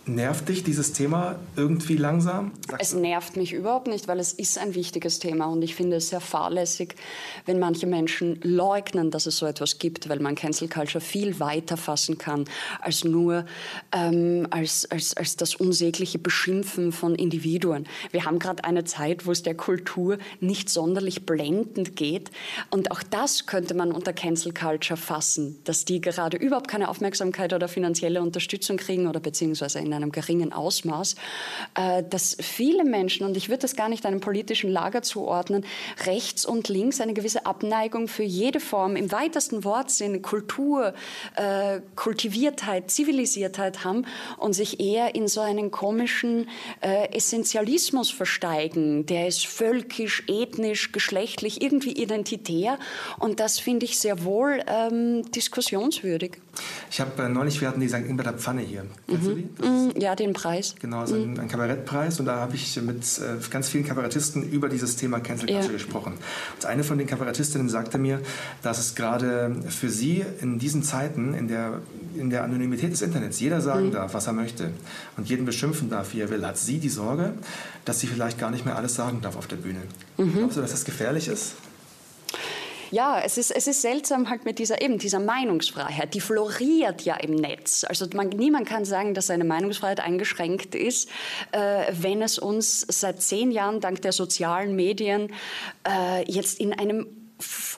[0.07, 2.51] Nervt dich dieses Thema irgendwie langsam?
[2.77, 6.09] es nervt mich überhaupt nicht, weil es ist ein wichtiges Thema und ich finde es
[6.09, 6.95] sehr fahrlässig,
[7.47, 11.75] wenn manche Menschen leugnen, dass es so etwas gibt, weil man Cancel Culture viel weiter
[11.75, 12.45] fassen kann
[12.81, 13.45] als nur
[13.91, 17.87] ähm, als, als, als das unsägliche Beschimpfen von Individuen.
[18.11, 22.29] Wir haben gerade eine Zeit, wo es der Kultur nicht sonderlich blendend geht
[22.69, 27.53] und auch das könnte man unter Cancel Culture fassen, dass die gerade überhaupt keine Aufmerksamkeit
[27.53, 31.15] oder finanzielle Unterstützung kriegen oder beziehungsweise in einem geringen Ausmaß,
[31.75, 35.65] äh, dass viele Menschen, und ich würde das gar nicht einem politischen Lager zuordnen,
[36.05, 40.93] rechts und links eine gewisse Abneigung für jede Form im weitesten Wortsinn Kultur,
[41.35, 44.05] äh, Kultiviertheit, Zivilisiertheit haben
[44.37, 46.49] und sich eher in so einen komischen
[46.81, 49.05] äh, Essentialismus versteigen.
[49.05, 52.77] Der ist völkisch, ethnisch, geschlechtlich, irgendwie identitär.
[53.19, 56.37] Und das finde ich sehr wohl ähm, diskussionswürdig.
[56.89, 58.05] Ich habe äh, neulich, wir hatten die St.
[58.07, 58.85] Ingberter Pfanne hier.
[59.07, 59.29] Kennst mhm.
[59.29, 59.67] du die?
[59.67, 59.84] Mhm.
[59.95, 60.75] Ja, den Preis.
[60.79, 61.33] Genau, also mhm.
[61.33, 62.19] ein, ein Kabarettpreis.
[62.19, 65.71] Und da habe ich mit äh, ganz vielen Kabarettisten über dieses Thema Cancel Culture ja.
[65.71, 66.13] gesprochen.
[66.55, 68.21] Und eine von den Kabarettistinnen sagte mir,
[68.61, 71.81] dass es gerade für sie in diesen Zeiten, in der,
[72.15, 73.91] in der Anonymität des Internets, jeder sagen mhm.
[73.91, 74.71] darf, was er möchte
[75.17, 77.33] und jeden beschimpfen darf, wie er will, hat sie die Sorge,
[77.85, 79.79] dass sie vielleicht gar nicht mehr alles sagen darf auf der Bühne.
[80.17, 80.33] Mhm.
[80.33, 81.53] Glaubst du, dass das gefährlich ist?
[82.95, 87.15] Ja, es ist, es ist seltsam halt mit dieser eben dieser Meinungsfreiheit, die floriert ja
[87.17, 87.83] im Netz.
[87.83, 91.09] Also man, niemand kann sagen, dass seine Meinungsfreiheit eingeschränkt ist,
[91.51, 95.33] äh, wenn es uns seit zehn Jahren dank der sozialen Medien
[95.85, 97.05] äh, jetzt in einem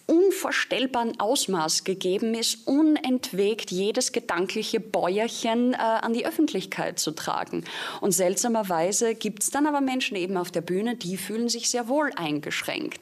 [0.07, 7.65] unvorstellbaren Ausmaß gegeben ist, unentwegt jedes gedankliche Bäuerchen äh, an die Öffentlichkeit zu tragen.
[7.99, 11.89] Und seltsamerweise gibt es dann aber Menschen eben auf der Bühne, die fühlen sich sehr
[11.89, 13.01] wohl eingeschränkt.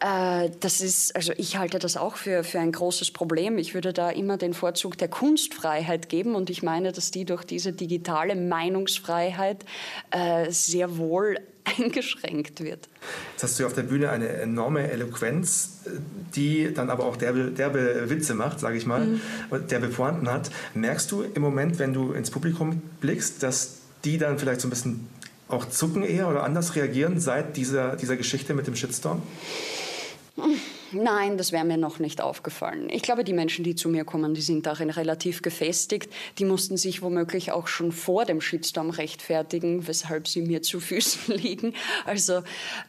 [0.00, 3.58] Äh, das ist, also ich halte das auch für, für ein großes Problem.
[3.58, 7.42] Ich würde da immer den Vorzug der Kunstfreiheit geben und ich meine, dass die durch
[7.42, 9.64] diese digitale Meinungsfreiheit
[10.12, 11.38] äh, sehr wohl
[11.78, 12.88] eingeschränkt wird.
[13.32, 15.80] Jetzt hast du auf der Bühne eine enorme Eloquenz,
[16.34, 19.20] die dann aber auch derbe, derbe Witze macht, sage ich mal, mhm.
[19.70, 20.50] derbe Pointen hat.
[20.74, 24.70] Merkst du im Moment, wenn du ins Publikum blickst, dass die dann vielleicht so ein
[24.70, 25.08] bisschen
[25.48, 29.22] auch zucken eher oder anders reagieren seit dieser, dieser Geschichte mit dem Shitstorm?
[30.92, 32.88] Nein, das wäre mir noch nicht aufgefallen.
[32.90, 36.10] Ich glaube, die Menschen, die zu mir kommen, die sind darin relativ gefestigt.
[36.38, 41.34] Die mussten sich womöglich auch schon vor dem Shitstorm rechtfertigen, weshalb sie mir zu Füßen
[41.36, 41.74] liegen.
[42.06, 42.42] Also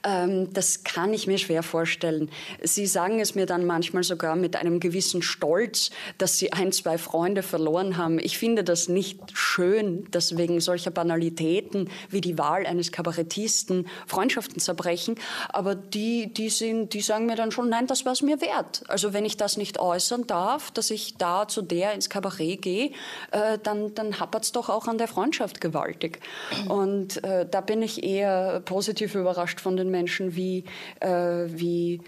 [0.06, 2.30] ähm, das kann ich mir schwer vorstellen.
[2.64, 6.98] Sie sagen es mir dann manchmal sogar mit einem gewissen Stolz, dass sie ein, zwei
[6.98, 8.18] Freunde verloren haben.
[8.20, 14.60] Ich finde das nicht schön, dass wegen solcher Banalitäten wie die Wahl eines Kabarettisten Freundschaften
[14.60, 15.16] zerbrechen.
[15.50, 18.84] Aber die, die, sind, die sagen mir dann schon, nein, das war es mir wert.
[18.88, 22.92] Also wenn ich das nicht äußern darf, dass ich da zu der ins Kabarett gehe,
[23.32, 26.20] äh, dann, dann hapert es doch auch an der Freundschaft gewaltig.
[26.68, 30.64] Und äh, da bin ich eher positiv überrascht von den Menschen, wie,
[31.00, 32.02] äh, wie,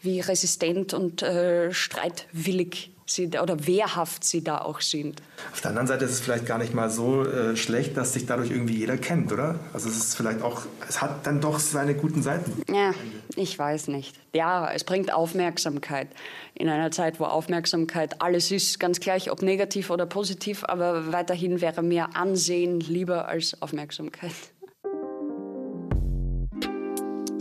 [0.00, 5.22] wie resistent und äh, streitwillig sie, oder wehrhaft sie da auch sind.
[5.52, 8.26] Auf der anderen Seite ist es vielleicht gar nicht mal so äh, schlecht, dass sich
[8.26, 9.58] dadurch irgendwie jeder kennt, oder?
[9.72, 12.62] Also es ist vielleicht auch, es hat dann doch seine guten Seiten.
[12.72, 12.92] Ja,
[13.36, 14.16] ich weiß nicht.
[14.34, 16.08] Ja, es bringt Aufmerksamkeit.
[16.54, 21.60] In einer Zeit, wo Aufmerksamkeit alles ist, ganz gleich, ob negativ oder positiv, aber weiterhin
[21.60, 24.32] wäre mir Ansehen lieber als Aufmerksamkeit.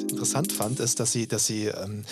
[0.10, 2.06] Interessant fand, ist, dass sie, dass sie ähm,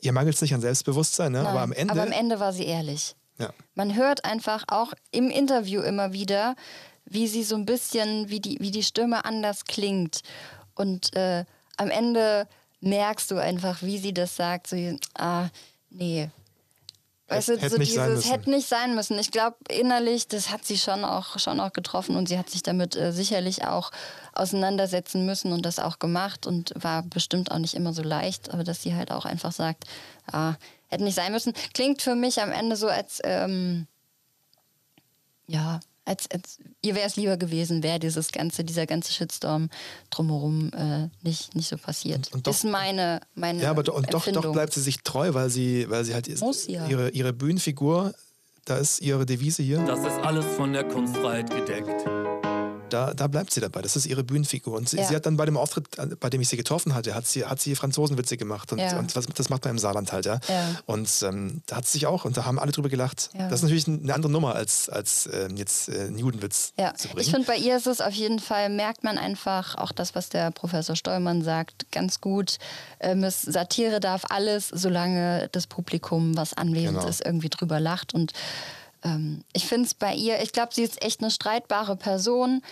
[0.00, 1.38] ihr mangelt es nicht an Selbstbewusstsein, ne?
[1.42, 1.92] Nein, aber am Ende.
[1.92, 3.14] aber am Ende war sie ehrlich.
[3.38, 3.50] Ja.
[3.74, 6.54] Man hört einfach auch im Interview immer wieder,
[7.04, 10.22] wie sie so ein bisschen, wie die, wie die Stimme anders klingt.
[10.74, 11.44] Und äh,
[11.76, 12.46] am Ende
[12.80, 14.68] merkst du einfach, wie sie das sagt.
[14.68, 14.76] So,
[15.14, 15.48] ah,
[15.90, 16.30] nee.
[17.28, 18.32] Weißt du, Hätte so nicht sein dieses müssen.
[18.32, 19.18] hätte nicht sein müssen.
[19.18, 22.62] Ich glaube, innerlich, das hat sie schon auch, schon auch getroffen und sie hat sich
[22.62, 23.92] damit äh, sicherlich auch
[24.34, 28.62] auseinandersetzen müssen und das auch gemacht und war bestimmt auch nicht immer so leicht, aber
[28.62, 29.84] dass sie halt auch einfach sagt,
[30.30, 30.54] ah,
[30.88, 31.54] hätte nicht sein müssen.
[31.72, 33.86] Klingt für mich am Ende so, als, ähm,
[35.46, 39.70] ja, als, als ihr wäre es lieber gewesen, wäre dieses ganze, dieser ganze Shitstorm
[40.10, 42.32] drumherum äh, nicht, nicht so passiert.
[42.32, 45.32] Und doch- ist meine, meine Ja, aber do, und doch, doch bleibt sie sich treu,
[45.34, 46.86] weil sie, weil sie halt Muss ja.
[46.86, 48.14] ihre, ihre Bühnenfigur,
[48.64, 49.78] da ist ihre Devise hier.
[49.84, 52.04] Das ist alles von der Kunstfreiheit gedeckt.
[52.94, 53.82] Da, da bleibt sie dabei.
[53.82, 54.76] Das ist ihre Bühnenfigur.
[54.76, 55.04] Und sie, Ja.
[55.08, 57.44] sie hat dann bei dem Auftritt, äh, bei dem ich sie getroffen hatte, hat sie,
[57.44, 58.70] hat sie Franzosenwitze gemacht.
[58.72, 58.98] Und, Ja.
[59.00, 60.38] und was, das macht man im Saarland halt, ja.
[60.48, 60.76] Ja.
[60.86, 63.30] Und ähm, da hat sie sich auch, und da haben alle drüber gelacht.
[63.36, 67.08] Das ist natürlich eine andere Nummer als, als ähm, jetzt äh, einen Judenwitz Ja, zu
[67.08, 67.20] bringen.
[67.22, 70.28] ich finde, bei ihr ist es auf jeden Fall, merkt man einfach auch das, was
[70.28, 72.58] der Professor Stollmann sagt, ganz gut.
[73.00, 77.08] Ähm, Satire darf alles, solange das Publikum, was anwesend Genau.
[77.08, 78.14] ist, irgendwie drüber lacht.
[78.14, 78.32] Und
[79.04, 82.62] ähm, ich finde es bei ihr, ich glaube, sie ist echt eine streitbare Person,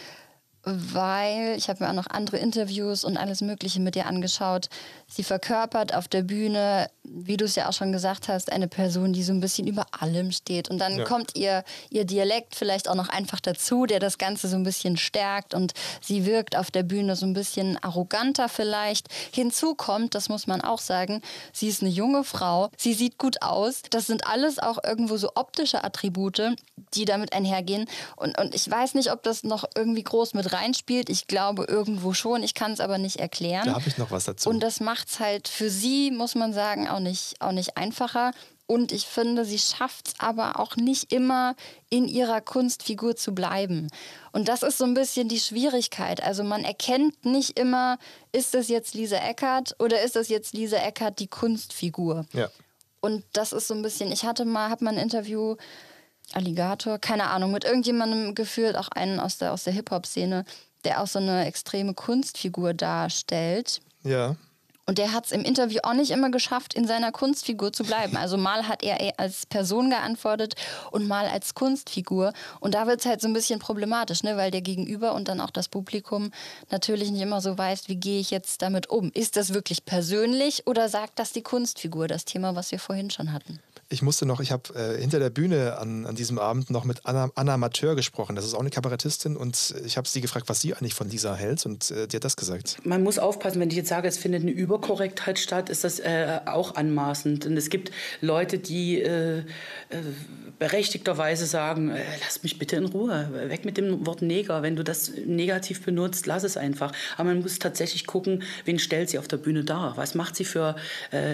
[0.64, 4.68] weil ich habe mir auch noch andere Interviews und alles Mögliche mit ihr angeschaut.
[5.14, 9.12] Sie verkörpert auf der Bühne, wie du es ja auch schon gesagt hast, eine Person,
[9.12, 10.70] die so ein bisschen über allem steht.
[10.70, 11.04] Und dann Ja.
[11.04, 14.96] kommt ihr, ihr Dialekt vielleicht auch noch einfach dazu, der das Ganze so ein bisschen
[14.96, 19.08] stärkt und sie wirkt auf der Bühne so ein bisschen arroganter vielleicht.
[19.34, 21.20] Hinzu kommt, das muss man auch sagen,
[21.52, 23.82] sie ist eine junge Frau, sie sieht gut aus.
[23.90, 26.40] Das sind alles auch irgendwo so optische Attribute,
[26.94, 27.86] die damit einhergehen.
[28.16, 31.10] Und, und ich weiß nicht, ob das noch irgendwie groß mit reinspielt.
[31.10, 32.42] Ich glaube irgendwo schon.
[32.42, 33.66] Ich kann es aber nicht erklären.
[33.66, 34.48] Da habe ich noch was dazu.
[34.48, 38.32] Und das macht es halt für sie, muss man sagen, auch nicht, auch nicht einfacher.
[38.66, 41.54] Und ich finde, sie schafft es aber auch nicht immer,
[41.90, 43.88] in ihrer Kunstfigur zu bleiben.
[44.32, 46.22] Und das ist so ein bisschen die Schwierigkeit.
[46.22, 47.98] Also man erkennt nicht immer,
[48.32, 52.26] ist das jetzt Lisa Eckert oder ist das jetzt Lisa Eckert die Kunstfigur?
[52.32, 52.48] ja.
[53.04, 55.56] Und das ist so ein bisschen, ich hatte mal, habe mal ein Interview,
[56.34, 60.44] Alligator, keine Ahnung, mit irgendjemandem geführt, auch einen aus der, aus der Hip-Hop-Szene,
[60.84, 63.80] der auch so eine extreme Kunstfigur darstellt.
[64.04, 64.36] Ja.
[64.92, 68.14] Und der hat es im Interview auch nicht immer geschafft, in seiner Kunstfigur zu bleiben.
[68.18, 70.54] Also mal hat er eher als Person geantwortet
[70.90, 72.34] und mal als Kunstfigur.
[72.60, 74.36] Und da wird es halt so ein bisschen problematisch, ne?
[74.36, 76.30] weil der Gegenüber und dann auch das Publikum
[76.70, 79.10] natürlich nicht immer so weiß, wie gehe ich jetzt damit um.
[79.14, 83.32] Ist das wirklich persönlich oder sagt das die Kunstfigur, das Thema, was wir vorhin schon
[83.32, 83.60] hatten?
[83.92, 87.04] Ich musste noch, ich habe äh, hinter der Bühne an, an diesem Abend noch mit
[87.04, 88.34] Anna, Anna Mateur gesprochen.
[88.34, 91.34] Das ist auch eine Kabarettistin und ich habe sie gefragt, was sie eigentlich von Lisa
[91.34, 92.78] hält und äh, die hat das gesagt.
[92.84, 96.40] Man muss aufpassen, wenn ich jetzt sage, es findet eine Überkorrektheit statt, ist das äh,
[96.46, 97.44] auch anmaßend.
[97.44, 99.42] Und es gibt Leute, die äh, äh,
[100.58, 104.62] berechtigterweise sagen, äh, lass mich bitte in Ruhe, weg mit dem Wort Neger.
[104.62, 106.92] Wenn du das negativ benutzt, lass es einfach.
[107.18, 109.98] Aber man muss tatsächlich gucken, wen stellt sie auf der Bühne dar?
[109.98, 110.76] Was macht sie für,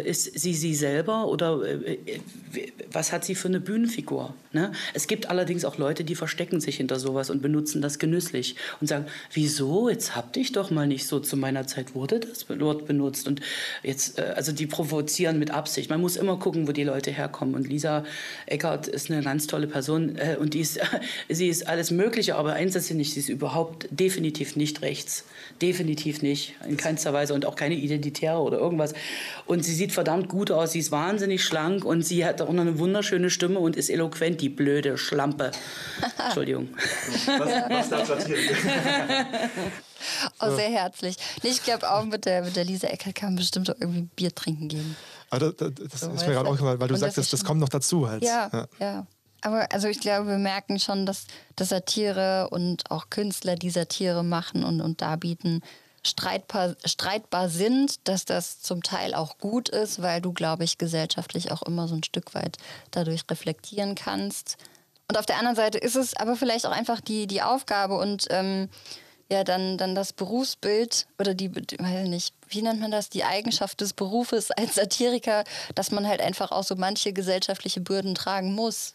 [0.04, 1.60] ist sie sie selber oder
[2.92, 4.34] was hat sie für eine Bühnenfigur?
[4.52, 4.72] Ne?
[4.94, 8.86] Es gibt allerdings auch Leute, die verstecken sich hinter sowas und benutzen das genüsslich und
[8.86, 12.86] sagen, wieso, jetzt hab dich doch mal nicht so, zu meiner Zeit wurde das Wort
[12.86, 13.40] benutzt und
[13.82, 15.90] jetzt, äh, also die provozieren mit Absicht.
[15.90, 18.04] Man muss immer gucken, wo die Leute herkommen und Lisa
[18.46, 20.80] Eckert ist eine ganz tolle Person äh, und die ist,
[21.28, 25.24] sie ist alles Mögliche, aber eins ist sie nicht, sie ist überhaupt definitiv nicht rechts.
[25.60, 28.94] Definitiv nicht, in keinster Weise und auch keine Identitäre oder irgendwas.
[29.46, 32.62] Und sie sieht verdammt gut aus, sie ist wahnsinnig schlank und sie hat auch noch
[32.62, 35.50] eine wunderschöne Stimme und ist eloquent, die blöde Schlampe.
[36.24, 36.68] Entschuldigung.
[37.38, 38.26] Was, was darf?
[40.40, 41.16] Oh, sehr herzlich.
[41.42, 44.02] Nee, ich glaube auch mit der, mit der Lisa Eckert kann man bestimmt auch irgendwie
[44.14, 44.96] Bier trinken gehen.
[45.30, 46.52] Aber das, das So, ist mir gerade du?
[46.52, 48.22] aufgefallen, weil du Und das das kommt noch dazu halt.
[48.22, 49.06] Ja, ja.
[49.40, 51.26] Aber also ich glaube, wir merken schon, dass,
[51.56, 55.62] dass Satire und auch Künstler, die Satire machen und, und darbieten,
[56.08, 61.50] streitbar, streitbar sind, dass das zum Teil auch gut ist, weil du, glaube ich, gesellschaftlich
[61.52, 62.56] auch immer so ein Stück weit
[62.90, 64.56] dadurch reflektieren kannst.
[65.08, 68.26] Und auf der anderen Seite ist es aber vielleicht auch einfach die, die Aufgabe und
[68.30, 68.68] ähm,
[69.30, 73.24] ja, dann, dann das Berufsbild oder die, weiß ich nicht, wie nennt man das, die
[73.24, 75.44] Eigenschaft des Berufes als Satiriker,
[75.74, 78.94] dass man halt einfach auch so manche gesellschaftliche Bürden tragen muss.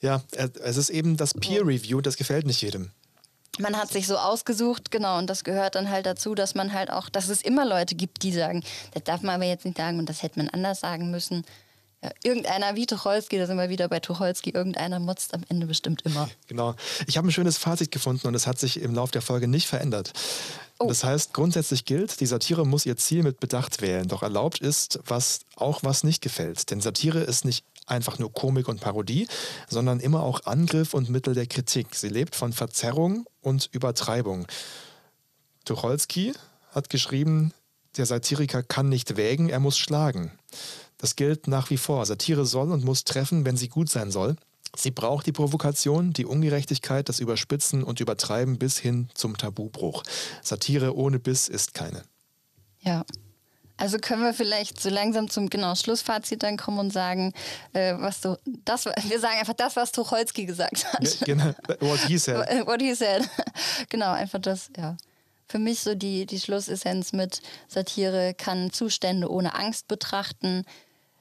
[0.00, 2.92] Ja, es ist eben das Peer Review, das gefällt nicht jedem
[3.58, 6.90] man hat sich so ausgesucht, genau, und das gehört dann halt dazu, dass man halt
[6.90, 9.98] auch, dass es immer Leute gibt, die sagen, das darf man aber jetzt nicht sagen
[9.98, 11.44] und das hätte man anders sagen müssen.
[12.02, 16.02] Ja, irgendeiner wie Tucholsky, da sind wir wieder bei Tucholsky, irgendeiner motzt am Ende bestimmt
[16.02, 16.28] immer.
[16.46, 16.76] Genau.
[17.08, 19.66] Ich habe ein schönes Fazit gefunden und es hat sich im Laufe der Folge nicht
[19.66, 20.12] verändert.
[20.78, 20.86] Oh.
[20.86, 25.00] Das heißt, grundsätzlich gilt, die Satire muss ihr Ziel mit Bedacht wählen, doch erlaubt ist,
[25.06, 26.70] was auch was nicht gefällt.
[26.70, 29.26] Denn Satire ist nicht einfach nur Komik und Parodie,
[29.68, 31.94] sondern immer auch Angriff und Mittel der Kritik.
[31.94, 34.46] Sie lebt von Verzerrung und Übertreibung.
[35.64, 36.32] Tucholsky
[36.70, 37.52] hat geschrieben,
[37.96, 40.32] der Satiriker kann nicht wägen, er muss schlagen.
[40.98, 42.04] Das gilt nach wie vor.
[42.06, 44.36] Satire soll und muss treffen, wenn sie gut sein soll.
[44.76, 50.02] Sie braucht die Provokation, die Ungerechtigkeit, das Überspitzen und Übertreiben bis hin zum Tabubruch.
[50.42, 52.02] Satire ohne Biss ist keine.
[52.80, 53.04] Ja,
[53.78, 57.32] also können wir vielleicht so langsam zum genau Schlussfazit dann kommen und sagen,
[57.72, 61.20] äh, was du das wir sagen einfach das, was Tucholsky gesagt hat.
[61.20, 62.36] Ja, genau, what he said.
[62.66, 63.28] What he said.
[63.88, 64.96] genau, einfach das, ja.
[65.46, 70.64] Für mich so die, die Schlussessenz mit Satire kann Zustände ohne Angst betrachten.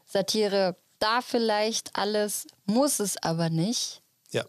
[0.06, 4.02] Satire darf vielleicht alles, muss es aber nicht.
[4.32, 4.44] Ja.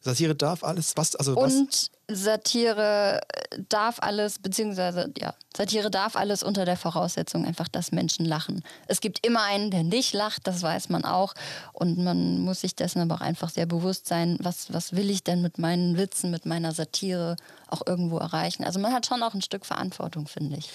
[0.00, 1.90] Satire darf alles, was, also was?
[2.14, 3.20] Satire
[3.68, 8.62] darf alles, beziehungsweise, ja, Satire darf alles unter der Voraussetzung einfach, dass Menschen lachen.
[8.88, 11.34] Es gibt immer einen, der nicht lacht, das weiß man auch.
[11.72, 15.24] Und man muss sich dessen aber auch einfach sehr bewusst sein, was, was will ich
[15.24, 17.36] denn mit meinen Witzen, mit meiner Satire
[17.68, 18.64] auch irgendwo erreichen.
[18.64, 20.70] Also man hat schon auch ein Stück Verantwortung, finde ich.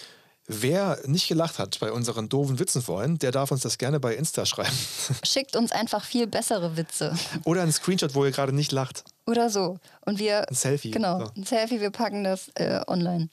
[0.50, 4.16] Wer nicht gelacht hat bei unseren doofen Witzen vorhin, der darf uns das gerne bei
[4.16, 4.72] Insta schreiben.
[5.26, 7.14] Schickt uns einfach viel bessere Witze.
[7.44, 9.04] Oder ein Screenshot, wo ihr gerade nicht lacht.
[9.26, 9.78] Oder so.
[10.06, 10.48] Und wir.
[10.48, 10.92] Ein Selfie.
[10.92, 11.30] Genau, so.
[11.36, 13.28] ein Selfie, wir packen das äh, online.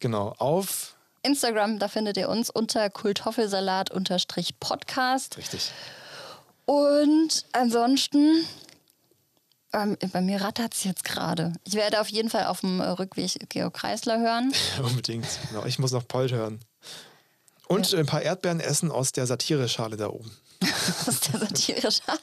[0.00, 5.36] Genau, auf Instagram, da findet ihr uns unter Kultoffelsalat-podcast.
[5.36, 5.70] Richtig.
[6.66, 8.44] Und ansonsten
[9.72, 11.52] ähm, bei mir rattert es jetzt gerade.
[11.64, 14.52] Ich werde auf jeden Fall auf dem Rückweg Georg Kreisler hören.
[14.82, 15.26] Unbedingt.
[15.48, 15.64] Genau.
[15.66, 16.60] Ich muss noch Polt hören.
[17.66, 17.98] Und ja.
[17.98, 20.30] ein paar Erdbeeren essen aus der Satireschale da oben.
[21.06, 22.18] aus der Satireschale?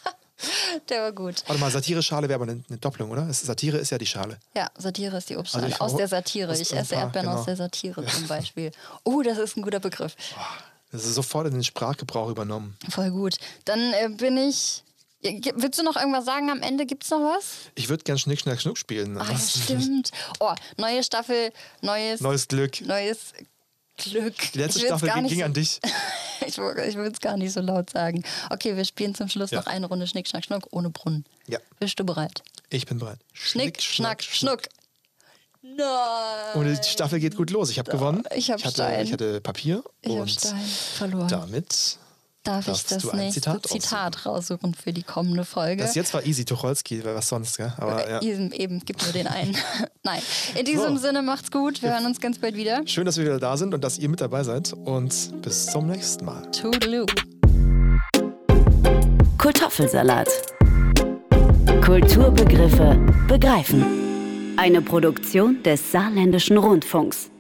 [0.90, 1.44] Der war gut.
[1.48, 3.32] Warte mal, Satireschale wäre aber eine, eine, Doppelung, oder?
[3.32, 4.38] Satire ist ja die Schale.
[4.56, 5.66] Ja, Satire ist die Obstschale.
[5.66, 6.54] Also aus der Satire.
[6.54, 7.40] Ich esse Erdbeeren genau.
[7.40, 8.08] aus der Satire ja.
[8.10, 8.72] zum Beispiel.
[9.04, 10.16] Oh, das ist ein guter Begriff.
[10.92, 12.78] Das ist sofort in den Sprachgebrauch übernommen.
[12.90, 13.38] Voll gut.
[13.64, 14.84] Dann äh, bin ich
[15.56, 16.50] Willst du noch irgendwas sagen?
[16.50, 17.72] Am Ende gibt es noch was?
[17.76, 19.18] Ich würde gern Schnick, Schnack, Schnuck spielen.
[19.18, 20.12] Ah, stimmt.
[20.40, 21.52] Oh, neue Staffel,
[21.82, 22.22] neues...
[22.22, 22.82] Neues Glück.
[22.82, 23.34] Neues
[23.98, 24.36] Glück.
[24.54, 25.80] Die letzte Staffel ging, ging, an dich.
[26.48, 28.24] ich würde es gar nicht so laut sagen.
[28.50, 29.60] Okay, wir spielen zum Schluss ja.
[29.60, 31.26] noch eine Runde Schnick, Schnack, Schnuck ohne Brunnen.
[31.48, 31.60] Ja.
[31.80, 32.44] Bist du bereit?
[32.70, 33.20] Ich bin bereit.
[33.34, 34.64] Schnick, Schnack, Schnuck.
[35.62, 36.56] Nein.
[36.56, 37.72] Und die Staffel geht gut los.
[37.72, 38.24] Ich habe gewonnen.
[38.36, 39.06] Ich, hab ich, hatte, Stein.
[39.06, 39.84] ich hatte Papier.
[40.02, 41.28] Ich und Stein verloren.
[41.28, 41.98] damit
[42.46, 45.82] Darf ich das nächste Zitat, Zitat raussuchen für die kommende Folge?
[45.82, 47.74] Das jetzt war easy Tucholsky, weil was sonst, gell?
[47.78, 48.22] Aber, ja.
[48.22, 49.58] Eben, eben, gibt nur den einen.
[50.04, 50.22] Nein.
[50.54, 51.02] In diesem so.
[51.02, 51.82] Sinne macht's gut.
[51.82, 52.84] Wir hören uns ganz bald wieder.
[52.86, 54.74] Schön, dass wir wieder da sind und dass ihr mit dabei seid.
[54.74, 56.44] Und bis zum nächsten Mal.
[56.52, 57.08] Toodaloo.
[59.40, 60.30] Kartoffelsalat.
[61.84, 62.96] Kulturbegriffe
[63.28, 64.54] begreifen.
[64.58, 67.32] Eine Produktion des Saarländischen Rundfunks.